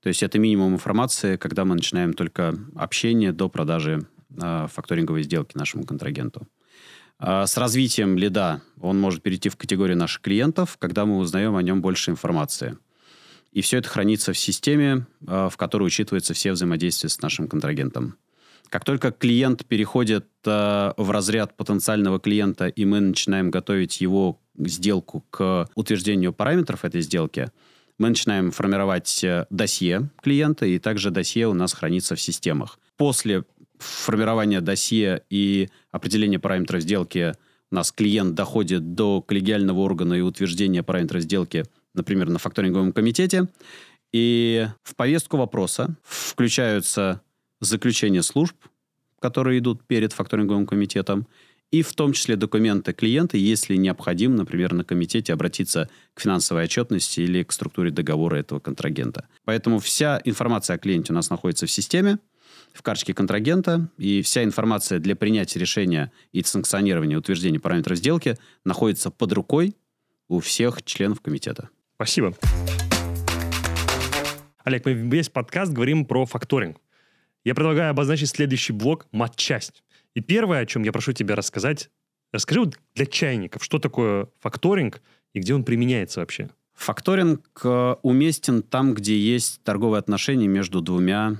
[0.00, 4.06] То есть это минимум информации, когда мы начинаем только общение до продажи
[4.40, 6.46] э, факторинговой сделки нашему контрагенту.
[7.26, 11.62] А, с развитием лида он может перейти в категорию наших клиентов, когда мы узнаем о
[11.62, 12.76] нем больше информации.
[13.50, 18.16] И все это хранится в системе, а, в которой учитываются все взаимодействия с нашим контрагентом.
[18.68, 25.24] Как только клиент переходит а, в разряд потенциального клиента, и мы начинаем готовить его сделку
[25.30, 27.50] к утверждению параметров этой сделки,
[27.96, 32.78] мы начинаем формировать э, досье клиента, и также досье у нас хранится в системах.
[32.96, 33.44] После
[33.78, 37.34] формирования досье и определения параметров сделки
[37.70, 43.48] у нас клиент доходит до коллегиального органа и утверждения параметров сделки, например, на факторинговом комитете.
[44.12, 47.20] И в повестку вопроса включаются
[47.60, 48.54] заключения служб,
[49.18, 51.26] которые идут перед факторинговым комитетом,
[51.72, 57.22] и в том числе документы клиента, если необходимо, например, на комитете обратиться к финансовой отчетности
[57.22, 59.26] или к структуре договора этого контрагента.
[59.44, 62.18] Поэтому вся информация о клиенте у нас находится в системе,
[62.74, 69.10] в карточке контрагента, и вся информация для принятия решения и санкционирования утверждения параметров сделки находится
[69.10, 69.74] под рукой
[70.28, 71.70] у всех членов комитета.
[71.94, 72.34] Спасибо.
[74.64, 76.78] Олег, мы весь подкаст говорим про факторинг.
[77.44, 79.84] Я предлагаю обозначить следующий блок– матчасть.
[80.14, 81.90] И первое, о чем я прошу тебя рассказать,
[82.32, 85.00] расскажи вот для чайников, что такое факторинг
[85.32, 86.48] и где он применяется вообще?
[86.74, 91.36] Факторинг э, уместен там, где есть торговые отношения между двумя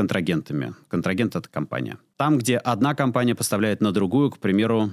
[0.00, 0.74] контрагентами.
[0.88, 1.98] Контрагент— это компания.
[2.16, 4.92] Там, где одна компания поставляет на другую, к примеру,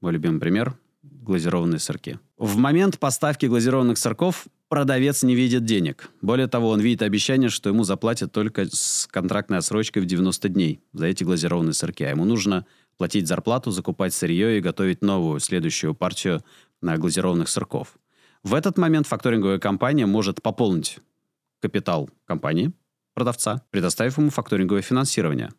[0.00, 2.18] мой любимый пример— глазированные сырки.
[2.36, 6.10] В момент поставки глазированных сырков продавец не видит денег.
[6.22, 10.80] Более того, он видит обещание, что ему заплатят только с контрактной отсрочкой в 90 дней
[10.92, 12.02] за эти глазированные сырки.
[12.02, 16.42] А ему нужно платить зарплату, закупать сырье и готовить новую, следующую партию
[16.80, 17.96] на глазированных сырков.
[18.42, 20.98] В этот момент факторинговая компания может пополнить
[21.60, 22.72] капитал компании,
[23.18, 25.50] продавца, предоставив ему факторинговое финансирование.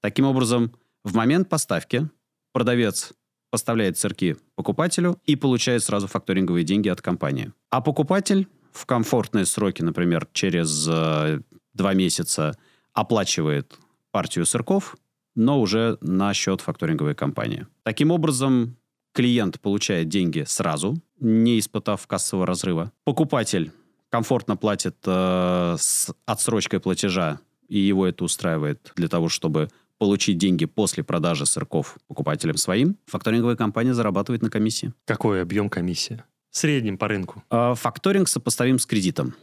[0.00, 0.72] Таким образом,
[1.04, 2.06] в момент поставки
[2.52, 3.14] продавец
[3.50, 7.52] поставляет сырки покупателю и получает сразу факторинговые деньги от компании.
[7.70, 11.40] А покупатель в комфортные сроки, например, через э,
[11.72, 12.54] два месяца
[12.92, 13.78] оплачивает
[14.10, 14.96] партию сырков,
[15.34, 17.66] но уже на счет факторинговой компании.
[17.84, 18.76] Таким образом,
[19.14, 22.92] клиент получает деньги сразу, не испытав кассового разрыва.
[23.04, 23.72] Покупатель
[24.10, 30.64] комфортно платит э, с отсрочкой платежа, и его это устраивает для того, чтобы получить деньги
[30.64, 34.92] после продажи сырков покупателям своим, факторинговая компания зарабатывает на комиссии.
[35.04, 36.22] Какой объем комиссии?
[36.50, 37.42] В среднем по рынку.
[37.50, 39.34] Э, факторинг сопоставим с кредитом.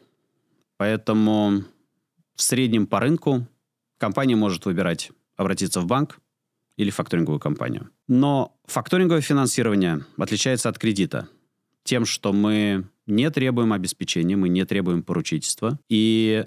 [0.77, 1.63] Поэтому
[2.35, 3.47] в среднем по рынку
[3.97, 6.19] компания может выбирать обратиться в банк
[6.77, 7.89] или факторинговую компанию.
[8.07, 11.27] Но факторинговое финансирование отличается от кредита
[11.83, 15.79] тем, что мы не требуем обеспечения, мы не требуем поручительства.
[15.89, 16.45] И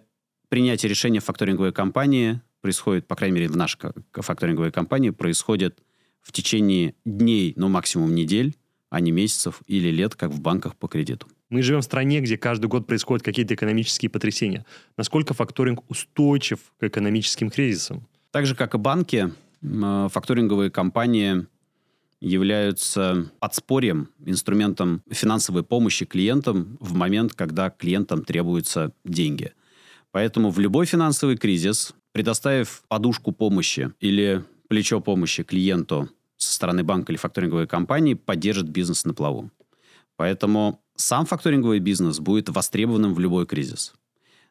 [0.49, 3.79] принятие решения в факторинговой компании происходит, по крайней мере, в нашей
[4.13, 5.79] факторинговой компании, происходит
[6.21, 8.57] в течение дней, ну, максимум недель,
[8.91, 11.27] а не месяцев или лет, как в банках по кредиту.
[11.51, 14.67] Мы живем в стране, где каждый год происходят какие-то экономические потрясения.
[14.97, 18.07] Насколько факторинг устойчив к экономическим кризисам?
[18.31, 19.33] Так же, как и банки,
[19.63, 21.47] факторинговые компании
[22.21, 29.53] являются подспорьем, инструментом финансовой помощи клиентам в момент, когда клиентам требуются деньги.
[30.11, 37.13] Поэтому в любой финансовый кризис, предоставив подушку помощи или плечо помощи клиенту со стороны банка
[37.13, 39.51] или факторинговой компании, поддержит бизнес на плаву.
[40.17, 43.95] Поэтому сам факторинговый бизнес будет востребованным в любой кризис.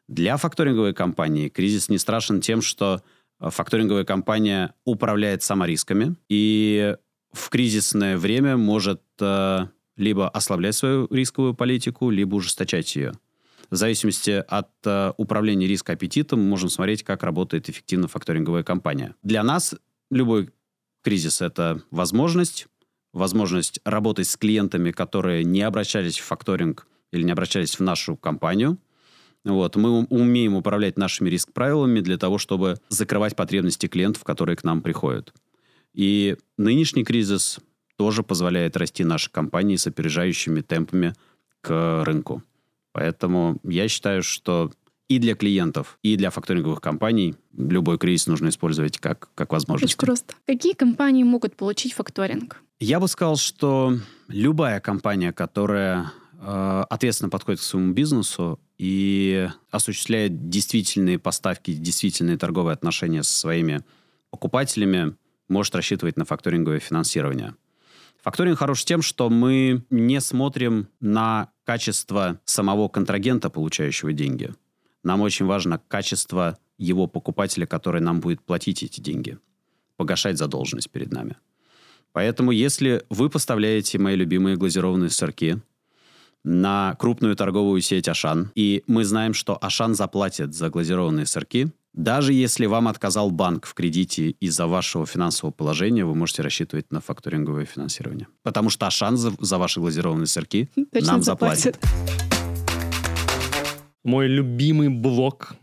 [0.06, 3.02] Для факторинговой компании кризис не страшен тем, что
[3.40, 6.96] э, факторинговая компания управляет сама рисками и
[7.38, 9.66] в кризисное время может э,
[9.96, 13.12] либо ослаблять свою рисковую политику, либо ужесточать ее.
[13.70, 19.14] В зависимости от э, управления риска аппетитом можем смотреть, как работает эффективно факторинговая компания.
[19.22, 19.74] Для нас
[20.10, 20.50] любой
[21.02, 22.66] кризис– это возможность,
[23.12, 28.78] возможность работать с клиентами, которые не обращались в факторинг или не обращались в нашу компанию.
[29.44, 29.76] Вот.
[29.76, 35.32] Мы умеем управлять нашими риск-правилами для того, чтобы закрывать потребности клиентов, которые к нам приходят.
[35.98, 37.58] И нынешний кризис
[37.96, 41.12] тоже позволяет расти нашей компании с опережающими темпами
[41.60, 42.44] к рынку.
[42.92, 44.70] Поэтому я считаю, что
[45.08, 49.94] и для клиентов, и для факторинговых компаний любой кризис нужно использовать как, как возможность.
[49.94, 50.34] Очень просто.
[50.46, 52.62] Какие компании могут получить факторинг?
[52.78, 60.48] Я бы сказал, что любая компания, которая э, ответственно подходит к своему бизнесу и осуществляет
[60.48, 63.80] действительные поставки, действительные торговые отношения со своими
[64.30, 65.16] покупателями,
[65.48, 67.54] может рассчитывать на факторинговое финансирование.
[68.22, 74.54] Факторинг хорош тем, что мы не смотрим на качество самого контрагента, получающего деньги.
[75.04, 79.38] Нам очень важно качество его покупателя, который нам будет платить эти деньги,
[79.96, 81.36] погашать задолженность перед нами.
[82.12, 85.60] Поэтому, если вы поставляете мои любимые глазированные сырки
[86.42, 92.32] на крупную торговую сеть Ашан, и мы знаем, что Ашан заплатит за глазированные сырки, даже
[92.32, 97.64] если вам отказал банк в кредите из-за вашего финансового положения, вы можете рассчитывать на факторинговое
[97.64, 98.28] финансирование.
[98.44, 101.76] Потому что Ашан за, за ваши глазированные сырки Точно нам заплатит.
[104.04, 105.56] Мой любимый блок.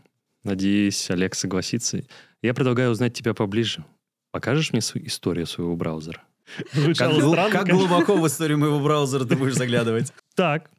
[0.44, 2.02] Надеюсь, Олег согласится.
[2.42, 3.86] Я предлагаю узнать тебя поближе.
[4.30, 6.22] Покажешь мне свою историю своего браузера?
[6.72, 10.12] Как, странно, как глубоко в историю моего браузера ты будешь заглядывать?
[10.34, 10.70] Так.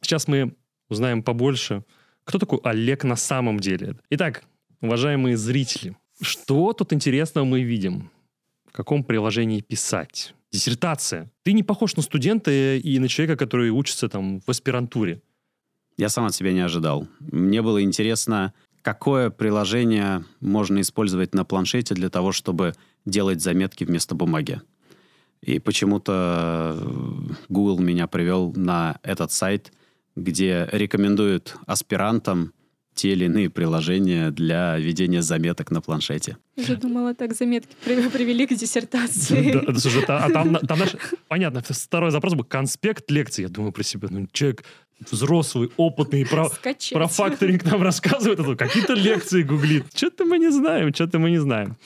[0.00, 0.54] Сейчас мы
[0.88, 1.84] узнаем побольше.
[2.22, 3.96] Кто такой Олег на самом деле?
[4.10, 4.44] Итак,
[4.82, 8.10] уважаемые зрители, что тут интересного мы видим?
[8.66, 10.34] В каком приложении писать?
[10.50, 11.30] Диссертация.
[11.44, 15.22] Ты не похож на студента и на человека, который учится там в аспирантуре.
[15.96, 17.06] Я сам от себя не ожидал.
[17.20, 18.52] Мне было интересно,
[18.82, 22.74] какое приложение можно использовать на планшете для того, чтобы
[23.04, 24.60] делать заметки вместо бумаги.
[25.42, 26.78] И почему-то
[27.48, 29.72] Google меня привел на этот сайт,
[30.16, 32.52] где рекомендуют аспирантам
[32.94, 36.36] те или иные приложения для ведения заметок на планшете.
[36.56, 39.52] Я думала, так заметки привели к диссертации.
[39.52, 40.96] Да, слушай, а там, там наш,
[41.28, 43.42] понятно, второй запрос был конспект лекции.
[43.42, 44.64] Я думаю про себя, ну, человек
[45.10, 46.48] взрослый, опытный, про,
[46.92, 49.86] про факторинг нам рассказывает, а какие-то лекции гуглит.
[49.94, 51.76] Что-то мы не знаем, что-то мы не знаем.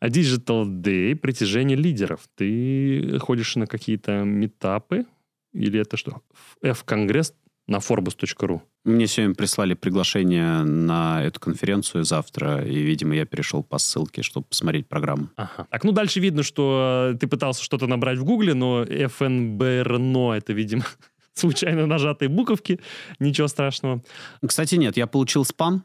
[0.00, 2.20] А Digital Day— притяжение лидеров.
[2.36, 5.06] Ты ходишь на какие-то метапы?
[5.52, 6.22] Или это что?
[6.62, 7.34] F-конгресс
[7.66, 8.60] на forbes.ru.
[8.84, 14.46] Мне сегодня прислали приглашение на эту конференцию завтра, и, видимо, я перешел по ссылке, чтобы
[14.46, 15.28] посмотреть программу.
[15.36, 15.66] Ага.
[15.70, 20.84] Так, ну дальше видно, что ты пытался что-то набрать в Гугле, но FNBRNO— это, видимо,
[21.34, 22.80] случайно нажатые буковки.
[23.18, 24.02] Ничего страшного.
[24.46, 25.84] Кстати, нет, я получил спам,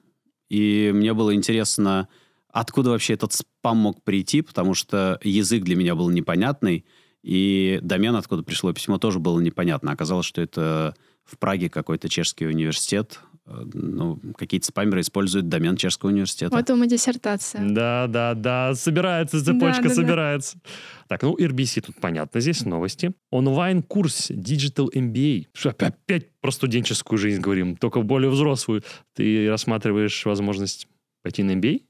[0.49, 2.07] и мне было интересно,
[2.49, 6.85] откуда вообще этот спам мог прийти, потому что язык для меня был непонятный,
[7.23, 9.91] и домен, откуда пришло письмо, тоже было непонятно.
[9.91, 10.93] Оказалось, что это
[11.25, 16.55] в Праге какой-то чешский университет, э, ну, какие-то спамеры используют домен чешского университета.
[16.55, 17.67] Вот и диссертация.
[17.69, 20.57] Да, да, да, собирается, цепочка да, да, собирается.
[20.63, 20.69] Да.
[21.09, 23.13] Так, ну, RBC тут понятно, здесь новости.
[23.31, 25.47] Онлайн-курс Digital MBA.
[25.63, 28.83] Опять, опять про студенческую жизнь говорим, только более взрослую.
[29.13, 30.87] Ты рассматриваешь возможность
[31.21, 31.81] пойти на MBA?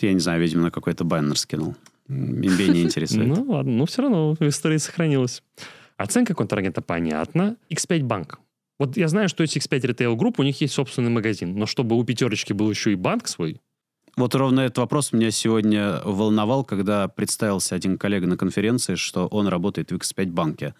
[0.00, 1.76] Я не знаю, видимо, на какой-то баннер скинул.
[2.08, 3.28] MBA не интересует.
[3.36, 5.42] Ну, ладно, ну, все равно история сохранилась.
[5.96, 7.56] Оценка контрагента понятна.
[7.70, 8.40] X5 банк.
[8.78, 11.96] Вот я знаю, что есть X5 Retail Group, у них есть собственный магазин, но чтобы
[11.96, 13.60] у пятерочки был еще и банк свой,
[14.16, 19.48] вот ровно этот вопрос меня сегодня волновал, когда представился один коллега на конференции, что он
[19.48, 20.74] работает в X5 банке.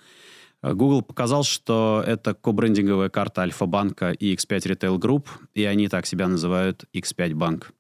[0.62, 6.28] Google показал, что это кобрендинговая карта Альфа-банка и X5 Retail Group, и они так себя
[6.28, 7.72] называют X5 банк.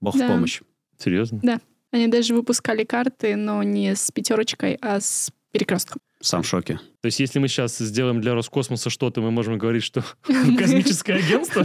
[0.00, 0.26] Бог да.
[0.26, 0.60] в помощь.
[0.98, 1.40] Серьезно?
[1.42, 1.60] Да.
[1.90, 6.00] Они даже выпускали карты, но не с пятерочкой, а с перекрестком.
[6.20, 6.80] Сам в шоке.
[7.00, 10.04] То есть, если мы сейчас сделаем для Роскосмоса что-то, мы можем говорить, что
[10.58, 11.64] космическое агентство?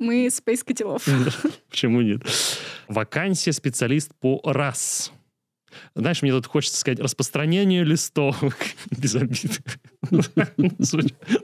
[0.00, 1.06] Мы Space котелов.
[1.70, 2.22] Почему нет?
[2.88, 5.12] Вакансия специалист по РАС.
[5.94, 8.56] Знаешь, мне тут хочется сказать распространение листовок
[8.90, 9.60] без обид.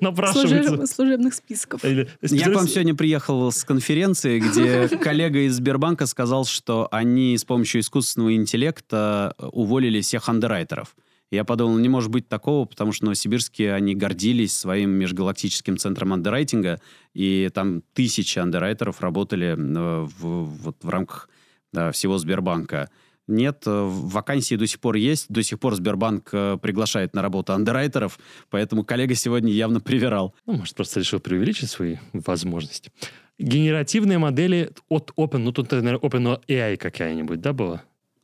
[0.01, 0.87] Напрашивается.
[0.87, 1.83] Служебных списков.
[1.85, 2.07] Я
[2.51, 7.81] к вам сегодня приехал с конференции, где коллега из Сбербанка сказал, что они с помощью
[7.83, 10.97] искусственного интеллекта уволили всех андеррайтеров.
[11.33, 16.13] Я подумал, не может быть такого, потому что в Новосибирске они гордились своим межгалактическим центром
[16.13, 16.79] андеррайтинга,
[17.15, 21.31] и там тысячи андеррайтеров работали э, в, вот, в рамках
[21.73, 22.91] да, всего Сбербанка.
[23.27, 25.25] Нет, э, вакансии до сих пор есть.
[25.31, 28.19] До сих пор Сбербанк э, приглашает на работу андеррайтеров,
[28.51, 30.35] поэтому коллега сегодня явно привирал.
[30.45, 32.93] Ну, может, просто решил преувеличить свои возможности.
[33.39, 37.83] Генеративные модели от Open, ну тут, наверное, OpenAI какая-нибудь, да, была?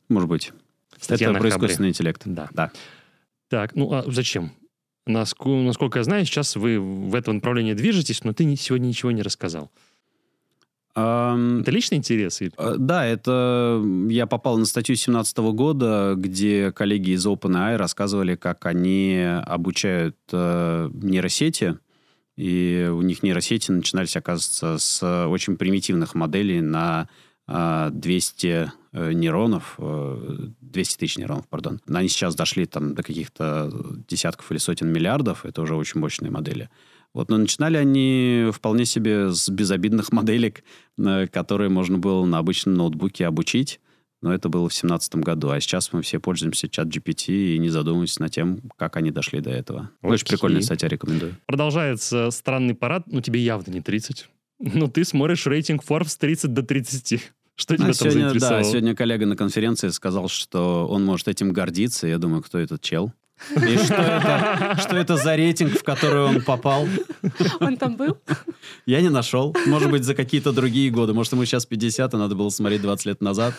[0.09, 0.53] Может быть.
[0.99, 2.21] Статья Это про искусственный интеллект.
[2.25, 2.49] Да.
[2.53, 2.71] да.
[3.49, 4.51] Так, ну а зачем?
[5.05, 9.23] Насколько, насколько я знаю, сейчас вы в этом направлении движетесь, но ты сегодня ничего не
[9.23, 9.71] рассказал.
[10.95, 12.41] Это личный интерес?
[12.41, 18.65] Uh, да, это я попал на статью 2017 года, где коллеги из OpenAI рассказывали, как
[18.65, 21.77] они обучают uh, нейросети,
[22.35, 27.07] и у них нейросети начинались, оказывается, с очень примитивных моделей на
[27.49, 31.81] 200 э, нейронов, 200 тысяч нейронов, пардон.
[31.87, 33.71] Они сейчас дошли там до каких-то
[34.07, 36.69] десятков или сотен миллиардов, это уже очень мощные модели.
[37.13, 40.63] Вот, но начинали они вполне себе с безобидных моделек,
[40.97, 43.79] э, которые можно было на обычном ноутбуке обучить.
[44.21, 45.49] Но это было в 2017 году.
[45.49, 49.39] А сейчас мы все пользуемся чат GPT и не задумываемся над тем, как они дошли
[49.39, 49.91] до этого.
[50.01, 50.15] Окей.
[50.15, 51.37] Очень прикольная статья, рекомендую.
[51.45, 53.03] Продолжается странный парад.
[53.07, 54.27] Ну, тебе явно не 30.
[54.59, 57.31] Но ты смотришь рейтинг Forbes 30 до 30.
[57.59, 58.39] Что тебя а там сегодня?
[58.39, 62.07] Да, сегодня коллега на конференции сказал, что он может этим гордиться.
[62.07, 63.11] Я думаю, кто этот чел?
[63.55, 66.87] И что это, что это за рейтинг, в который он попал?
[67.59, 68.17] Он там был?
[68.85, 69.55] Я не нашел.
[69.65, 71.13] Может быть, за какие-то другие годы.
[71.13, 73.53] Может, ему сейчас 50, а надо было смотреть 20 лет назад.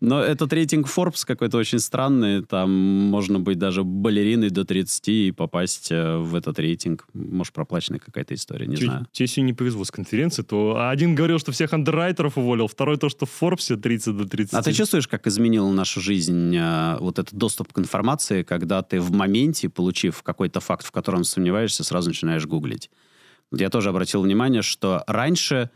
[0.00, 2.44] Но этот рейтинг Forbes какой-то очень странный.
[2.44, 7.06] Там можно быть даже балериной до 30 и попасть э, в этот рейтинг.
[7.12, 9.06] Может, проплаченная какая-то история, не Тебе, знаю.
[9.12, 13.08] Тебе сегодня не повезло с конференции, то один говорил, что всех андеррайтеров уволил, второй то,
[13.08, 14.54] что в Forbes 30 до 30.
[14.54, 19.00] А ты чувствуешь, как изменила нашу жизнь э, вот этот доступ к информации, когда ты
[19.00, 22.90] в моменте, получив какой-то факт, в котором сомневаешься, сразу начинаешь гуглить.
[23.52, 25.70] Я тоже обратил внимание, что раньше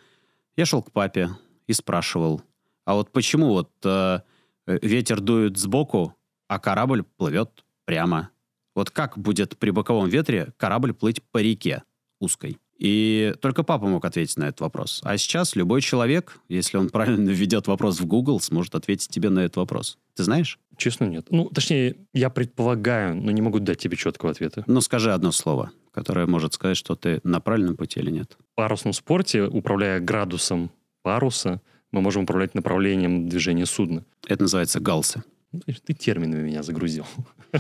[0.57, 1.31] я шел к папе
[1.67, 2.43] и спрашивал,
[2.85, 4.21] а вот почему вот э,
[4.67, 6.15] ветер дует сбоку,
[6.49, 8.31] а корабль плывет прямо?
[8.75, 11.83] Вот как будет при боковом ветре корабль плыть по реке
[12.21, 12.59] узкой?
[12.83, 15.03] И только папа мог ответить на этот вопрос.
[15.05, 19.39] А сейчас любой человек, если он правильно введет вопрос в Google, сможет ответить тебе на
[19.39, 19.99] этот вопрос.
[20.17, 20.59] Ты знаешь?
[20.77, 21.29] Честно, нет.
[21.31, 24.65] Ну, точнее, я предполагаю, но не могу дать тебе четкого ответа.
[24.67, 28.37] Ну, скажи одно слово, которое может сказать, что ты на правильном пути или нет.
[28.53, 30.73] В парусном спорте, управляя градусом
[31.03, 31.61] паруса,
[31.93, 34.05] мы можем управлять направлением движения судна.
[34.27, 35.23] Это называется галсы.
[35.53, 37.07] Ну, Ты терминами меня загрузил.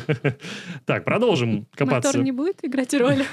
[0.86, 2.09] Так, продолжим копаться.
[2.09, 3.26] Мотор не будет играть роли.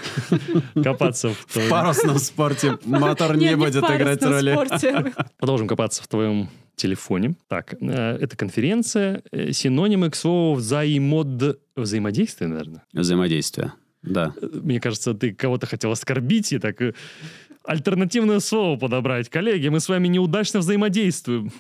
[0.84, 5.14] Копаться в В парусном спорте мотор не будет играть роли.
[5.38, 7.36] Продолжим копаться в твоем телефоне.
[7.48, 9.24] Так, э, это конференция.
[9.32, 11.60] Э, Синонимы к слову взаимод...
[11.76, 12.84] Взаимодействие, наверное.
[12.92, 14.34] Взаимодействие, да.
[14.42, 16.82] Э, Мне кажется, ты кого-то хотел оскорбить и так
[17.64, 19.30] альтернативное слово подобрать.
[19.30, 21.52] Коллеги, мы с вами неудачно взаимодействуем.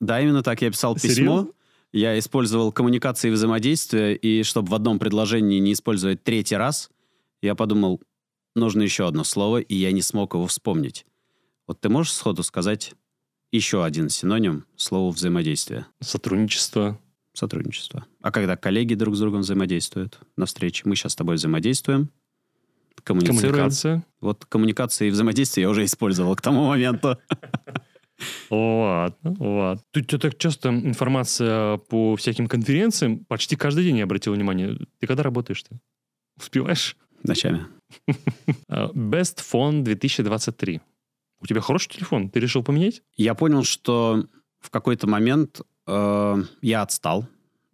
[0.00, 1.08] Да, именно так я писал письмо.
[1.10, 1.48] Серьезно?
[1.94, 6.90] Я использовал коммуникации и взаимодействие, и чтобы в одном предложении не использовать третий раз,
[7.40, 8.02] я подумал,
[8.56, 11.06] нужно еще одно слово, и я не смог его вспомнить.
[11.68, 12.94] Вот ты можешь сходу сказать
[13.52, 15.86] еще один синоним слову взаимодействие?
[16.00, 16.98] Сотрудничество.
[17.32, 18.04] Сотрудничество.
[18.20, 22.10] А когда коллеги друг с другом взаимодействуют на встрече, мы сейчас с тобой взаимодействуем,
[23.04, 23.52] коммуницируем.
[23.52, 24.04] Коммуникация.
[24.20, 27.18] Вот коммуникации и взаимодействие я уже использовал к тому моменту.
[28.50, 29.82] Ладно, ладно.
[29.90, 33.24] Тут у тебя так часто информация по всяким конференциям.
[33.24, 34.78] Почти каждый день я обратил внимание.
[34.98, 35.76] Ты когда работаешь-то?
[36.36, 36.96] Успеваешь?
[37.22, 37.66] Ночами.
[38.68, 40.80] А, Best Phone 2023.
[41.40, 42.30] У тебя хороший телефон?
[42.30, 43.02] Ты решил поменять?
[43.16, 44.26] Я понял, что
[44.60, 47.26] в какой-то момент э, я отстал.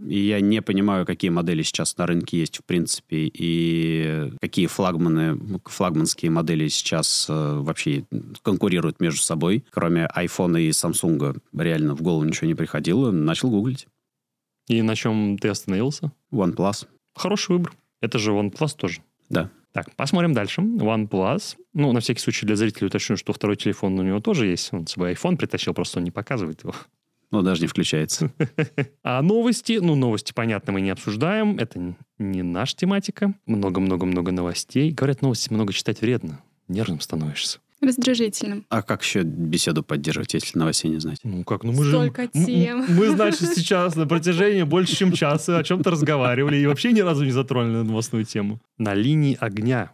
[0.06, 5.38] И я не понимаю, какие модели сейчас на рынке есть, в принципе, и какие флагманы,
[5.64, 8.04] флагманские модели сейчас э, вообще
[8.42, 9.64] конкурируют между собой.
[9.70, 13.10] Кроме iPhone и Samsung реально в голову ничего не приходило.
[13.10, 13.86] Начал гуглить.
[14.68, 16.12] И на чем ты остановился?
[16.32, 16.86] OnePlus.
[17.14, 17.72] Хороший выбор.
[18.00, 19.00] Это же OnePlus тоже.
[19.28, 19.50] Да.
[19.72, 20.60] Так, посмотрим дальше.
[20.62, 21.56] OnePlus.
[21.74, 24.72] Ну, на всякий случай для зрителей уточню, что второй телефон у него тоже есть.
[24.72, 26.74] Он с собой iPhone притащил, просто он не показывает его.
[27.30, 28.32] Ну, даже не включается.
[29.02, 31.58] А новости, ну, новости, понятно, мы не обсуждаем.
[31.58, 33.34] Это не наша тематика.
[33.46, 34.90] Много-много-много новостей.
[34.90, 36.40] Говорят, новости много читать вредно.
[36.68, 37.58] Нервным становишься.
[37.80, 38.66] Раздражительным.
[38.68, 41.18] А как еще беседу поддерживать, если новостей не знать?
[41.24, 42.44] Ну как, ну мы Столько же...
[42.44, 42.84] тем.
[42.88, 47.24] Мы, значит, сейчас на протяжении больше, чем часа о чем-то разговаривали и вообще ни разу
[47.24, 48.60] не затронули новостную тему.
[48.76, 49.92] На линии огня.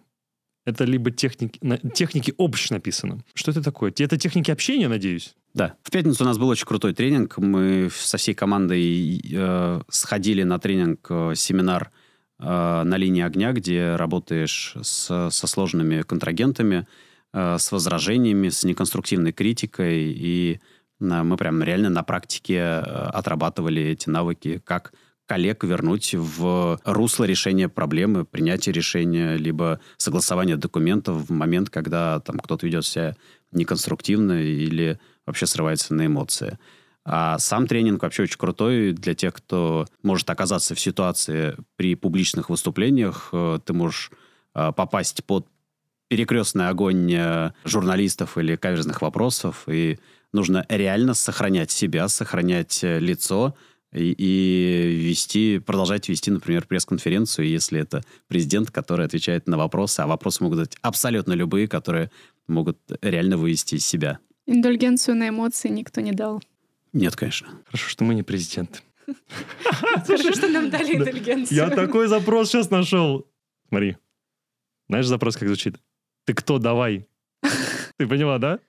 [0.65, 3.21] Это либо техники, на, техники общ написано.
[3.35, 3.95] Что это такое?
[3.97, 5.37] Это техники общения, надеюсь?
[5.57, 5.75] Да.
[5.83, 7.39] В пятницу у нас был очень крутой тренинг.
[7.39, 11.91] Мы со всей командой э, сходили на тренинг, э, семинар
[12.39, 12.45] э,
[12.85, 16.87] на линии огня, где работаешь с- со сложными контрагентами,
[17.33, 20.13] э, с возражениями, с неконструктивной критикой.
[20.13, 20.61] И
[21.01, 24.93] э, мы прям реально на практике э, отрабатывали эти навыки, как
[25.27, 32.39] коллег вернуть в русло решения проблемы, принятия решения, либо согласования документов в момент, когда там
[32.39, 33.17] кто-то ведет себя
[33.53, 36.59] неконструктивно или вообще срывается на эмоции.
[37.09, 42.51] А сам тренинг вообще очень крутой для тех, кто может оказаться в ситуации при публичных
[42.51, 43.29] выступлениях.
[43.33, 44.11] Э, Ты можешь
[44.55, 45.47] э, попасть под
[46.09, 50.01] перекрестный огонь э, журналистов или каверзных вопросов, и
[50.33, 53.55] нужно реально сохранять себя, сохранять лицо
[53.93, 60.09] и, и вести, продолжать вести, например, пресс-конференцию, если это президент, который отвечает на вопросы, а
[60.09, 62.11] вопросы могут быть абсолютно любые, которые
[62.49, 64.19] могут реально вывести из себя.
[64.47, 66.43] Индульгенцию на эмоции никто не дал.
[66.93, 67.49] Нет, конечно.
[67.67, 68.83] Хорошо, что мы не президент.
[70.07, 71.11] Хорошо, что нам дали Да.
[71.11, 71.57] индульгенцию.
[71.57, 73.27] Я такой запрос сейчас нашел.
[73.69, 73.97] Смотри.
[74.89, 75.77] Знаешь запрос как звучит?
[76.25, 77.07] Ты кто, давай?
[77.97, 78.61] Ты поняла, да?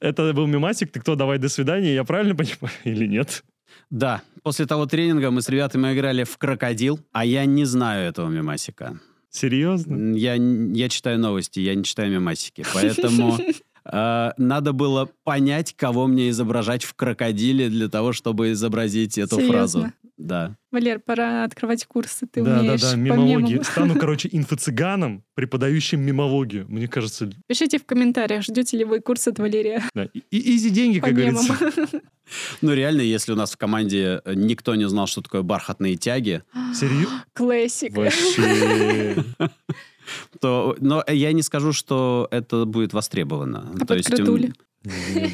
[0.00, 1.94] Это был мемасик, ты кто, давай, до свидания.
[1.94, 3.42] Я правильно понимаю или нет?
[3.90, 8.28] Да, после того тренинга мы с ребятами играли в крокодил, а я не знаю этого
[8.28, 9.00] мемасика.
[9.32, 10.14] Серьезно?
[10.14, 13.38] Я, я читаю новости, я не читаю мемасики, поэтому
[13.84, 19.52] э, надо было понять, кого мне изображать в крокодиле для того, чтобы изобразить эту Серьезно?
[19.52, 19.92] фразу.
[20.18, 20.56] Да.
[20.70, 22.26] Валер, пора открывать курсы.
[22.26, 23.48] Ты да, умеешь да, да, по мемология.
[23.48, 23.64] мемам.
[23.64, 26.66] Стану, короче, инфо-цыганом, преподающим мемологию.
[26.68, 30.04] Мне кажется, Пишите в комментариях, ждете ли вы курс от Валерия да.
[30.12, 31.46] И, и изи деньги, по как мемам.
[31.46, 32.00] говорится.
[32.60, 36.42] Ну, реально, если у нас в команде э, никто не знал, что такое бархатные тяги,
[36.74, 37.24] Серьезно?
[37.34, 38.00] Классика.
[38.00, 39.24] Вообще.
[40.40, 40.76] то...
[40.80, 43.72] Но я не скажу, что это будет востребовано.
[43.80, 44.10] А То есть,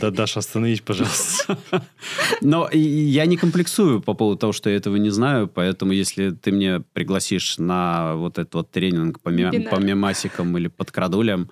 [0.00, 1.58] Да, Даша, остановись, пожалуйста.
[2.42, 6.52] Но я не комплексую по поводу того, что я этого не знаю, поэтому если ты
[6.52, 9.74] мне пригласишь на вот этот вот тренинг по, мем- Вебинар.
[9.74, 11.50] по мемасикам или под крадулям,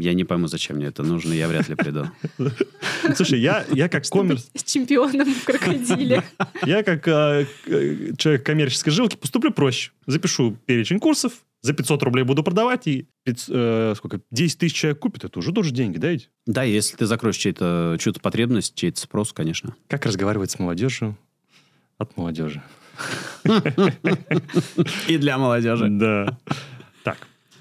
[0.00, 2.10] я не пойму, зачем мне это нужно, я вряд ли приду.
[3.14, 6.22] Слушай, я, я как коммерс, с чемпионом в крокодиле.
[6.66, 9.92] я как э, э, человек коммерческой жилки поступлю проще.
[10.06, 11.32] Запишу перечень курсов,
[11.62, 15.50] за 500 рублей буду продавать, и пяц- э, сколько, 10 тысяч человек купит, это уже
[15.52, 16.10] тоже деньги, да?
[16.10, 16.28] ведь?
[16.46, 19.74] Да, если ты закроешь чей-то, чью-то потребность, чей-то спрос, конечно.
[19.88, 21.16] Как разговаривать с молодежью
[21.96, 22.62] от молодежи?
[25.08, 25.88] И для молодежи.
[25.88, 26.38] Да.
[27.02, 27.16] Так,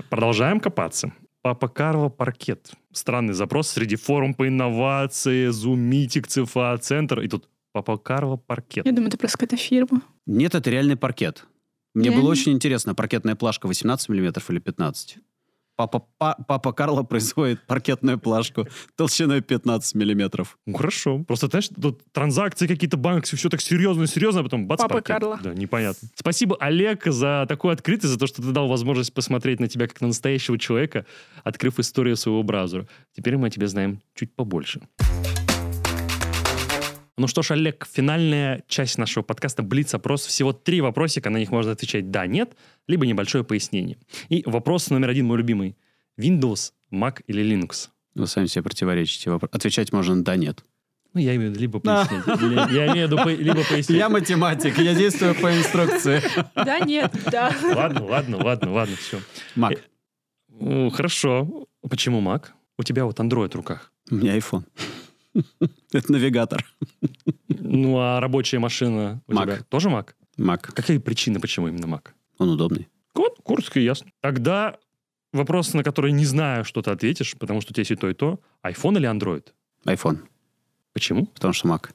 [0.10, 1.14] продолжаем копаться.
[1.44, 2.72] Папа Карло паркет.
[2.94, 7.20] Странный запрос среди форум по инновации, Зумитик, ЦФА, Центр.
[7.20, 8.86] И тут Папа Карло паркет.
[8.86, 10.02] Я думаю, это просто какая-то фирма.
[10.26, 11.46] Нет, это реальный паркет.
[11.94, 12.22] Мне Реально?
[12.22, 15.18] было очень интересно, паркетная плашка 18 миллиметров или 15?
[15.76, 20.58] Папа, па- папа Карло производит паркетную плашку толщиной 15 миллиметров.
[20.68, 21.24] Ну, хорошо.
[21.24, 25.08] Просто, знаешь, тут транзакции какие-то банки, все так серьезно-серьезно, а потом бац, Папа паркет.
[25.08, 25.40] Карло.
[25.44, 26.08] Да, непонятно.
[26.16, 30.00] Спасибо, Олег, за такую открытость, за то, что ты дал возможность посмотреть на тебя как
[30.02, 31.06] на настоящего человека,
[31.44, 32.88] открыв историю своего бразера.
[33.16, 34.82] Теперь мы о тебе знаем чуть побольше.
[37.18, 40.26] Ну что ж, Олег, финальная часть нашего подкаста «Блиц-опрос».
[40.26, 42.55] Всего три вопросика, на них можно отвечать «да», «нет»,
[42.88, 43.97] либо небольшое пояснение.
[44.30, 45.78] И вопрос номер один, мой любимый.
[46.20, 47.89] Windows, Mac или Linux?
[48.16, 49.32] Вы сами себе противоречите.
[49.32, 50.64] Отвечать можно «да», «нет».
[51.14, 52.26] Ну, я имею в виду либо пояснить.
[52.41, 53.99] или- Я имею в виду по- либо пояснить.
[53.99, 56.24] Я математик, я действую по инструкции.
[56.55, 57.55] Да, нет, да.
[57.76, 59.20] Ладно, ладно, ладно, ладно, все.
[59.55, 59.74] Мак,
[60.91, 61.68] хорошо.
[61.88, 62.45] Почему Mac?
[62.80, 63.91] У тебя вот Android в руках.
[64.09, 64.64] у меня iPhone.
[65.92, 66.66] Это навигатор.
[67.48, 69.44] Ну, а рабочая машина у Mac.
[69.44, 70.10] тебя тоже Mac?
[70.38, 72.10] Мак, Какие причины, почему именно Mac?
[72.38, 72.88] он удобный.
[73.14, 73.38] Вот,
[73.76, 74.10] и ясно.
[74.22, 74.78] Тогда
[75.32, 78.10] вопрос, на который не знаю, что ты ответишь, потому что у тебя есть и то,
[78.10, 78.40] и то.
[78.64, 79.48] iPhone или Android?
[79.86, 80.20] iPhone,
[80.94, 81.26] Почему?
[81.28, 81.94] потому что Мак.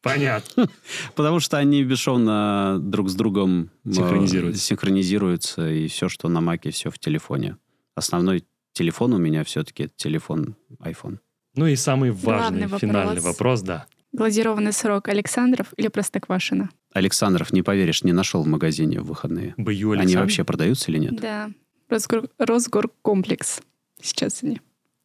[0.00, 0.68] Понятно.
[1.16, 4.62] Потому что они бесшовно друг с другом э, Синхронизируются.
[4.62, 7.56] синхронизируются, и все, что на Маке, все в телефоне.
[7.96, 11.18] Основной телефон у меня все-таки телефон iPhone.
[11.58, 12.80] Ну и самый важный, Главный вопрос.
[12.80, 13.86] финальный вопрос, да.
[14.12, 16.70] Глазированный сырок Александров или Простоквашино?
[16.92, 19.54] Александров, не поверишь, не нашел в магазине в выходные.
[19.56, 21.20] Бою Они вообще продаются или нет?
[21.20, 21.50] Да.
[21.88, 22.28] Росгор...
[22.38, 23.60] Росгоркомплекс.
[24.00, 24.60] Сейчас они.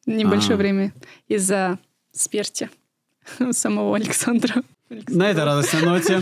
[0.06, 0.58] Небольшое А.
[0.58, 0.94] время
[1.28, 1.80] из-за
[2.12, 2.70] смерти
[3.52, 4.62] самого Александра.
[5.08, 6.22] На этой радостной ноте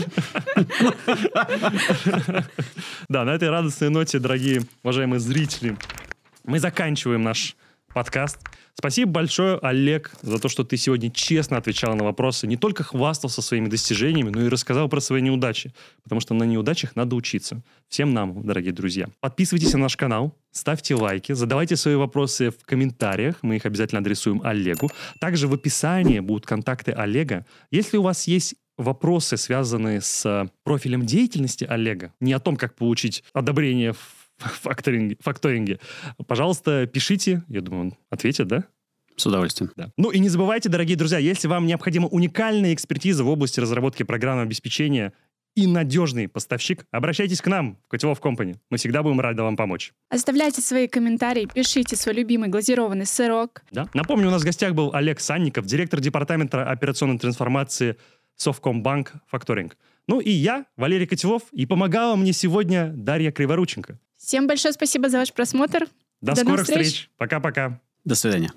[3.10, 5.76] Да, на этой радостной ноте, дорогие уважаемые зрители,
[6.44, 7.54] мы заканчиваем наш
[7.92, 8.38] подкаст.
[8.74, 12.46] Спасибо большое, Олег, за то, что ты сегодня честно отвечал на вопросы.
[12.46, 15.72] Не только хвастался своими достижениями, но и рассказал про свои неудачи.
[16.02, 17.62] Потому что на неудачах надо учиться.
[17.88, 19.08] Всем нам, дорогие друзья.
[19.20, 23.36] Подписывайтесь на наш канал, ставьте лайки, задавайте свои вопросы в комментариях.
[23.42, 24.90] Мы их обязательно адресуем Олегу.
[25.20, 27.44] Также в описании будут контакты Олега.
[27.70, 33.22] Если у вас есть вопросы, связанные с профилем деятельности Олега, не о том, как получить
[33.34, 35.80] одобрение в факторинге, факторинге,
[36.26, 37.42] пожалуйста, пишите.
[37.48, 38.64] Я думаю, он ответит, да?
[39.16, 39.70] С удовольствием.
[39.76, 39.90] Да.
[39.96, 44.46] Ну и не забывайте, дорогие друзья, если вам необходима уникальная экспертиза в области разработки программного
[44.46, 45.12] обеспечения
[45.54, 48.56] и надежный поставщик, обращайтесь к нам в Котелов Компани.
[48.70, 49.92] Мы всегда будем рады вам помочь.
[50.08, 53.62] Оставляйте свои комментарии, пишите свой любимый глазированный сырок.
[53.70, 53.88] Да.
[53.92, 57.96] Напомню, у нас в гостях был Олег Санников, директор департамента операционной трансформации
[58.36, 59.76] Совкомбанк Факторинг.
[60.08, 63.98] Ну и я, Валерий Котелов, и помогала мне сегодня Дарья Криворученко.
[64.22, 65.88] Всем большое спасибо за ваш просмотр.
[66.20, 66.86] До, До скорых встреч.
[66.86, 67.10] встреч.
[67.16, 67.80] Пока-пока.
[68.04, 68.52] До свидания.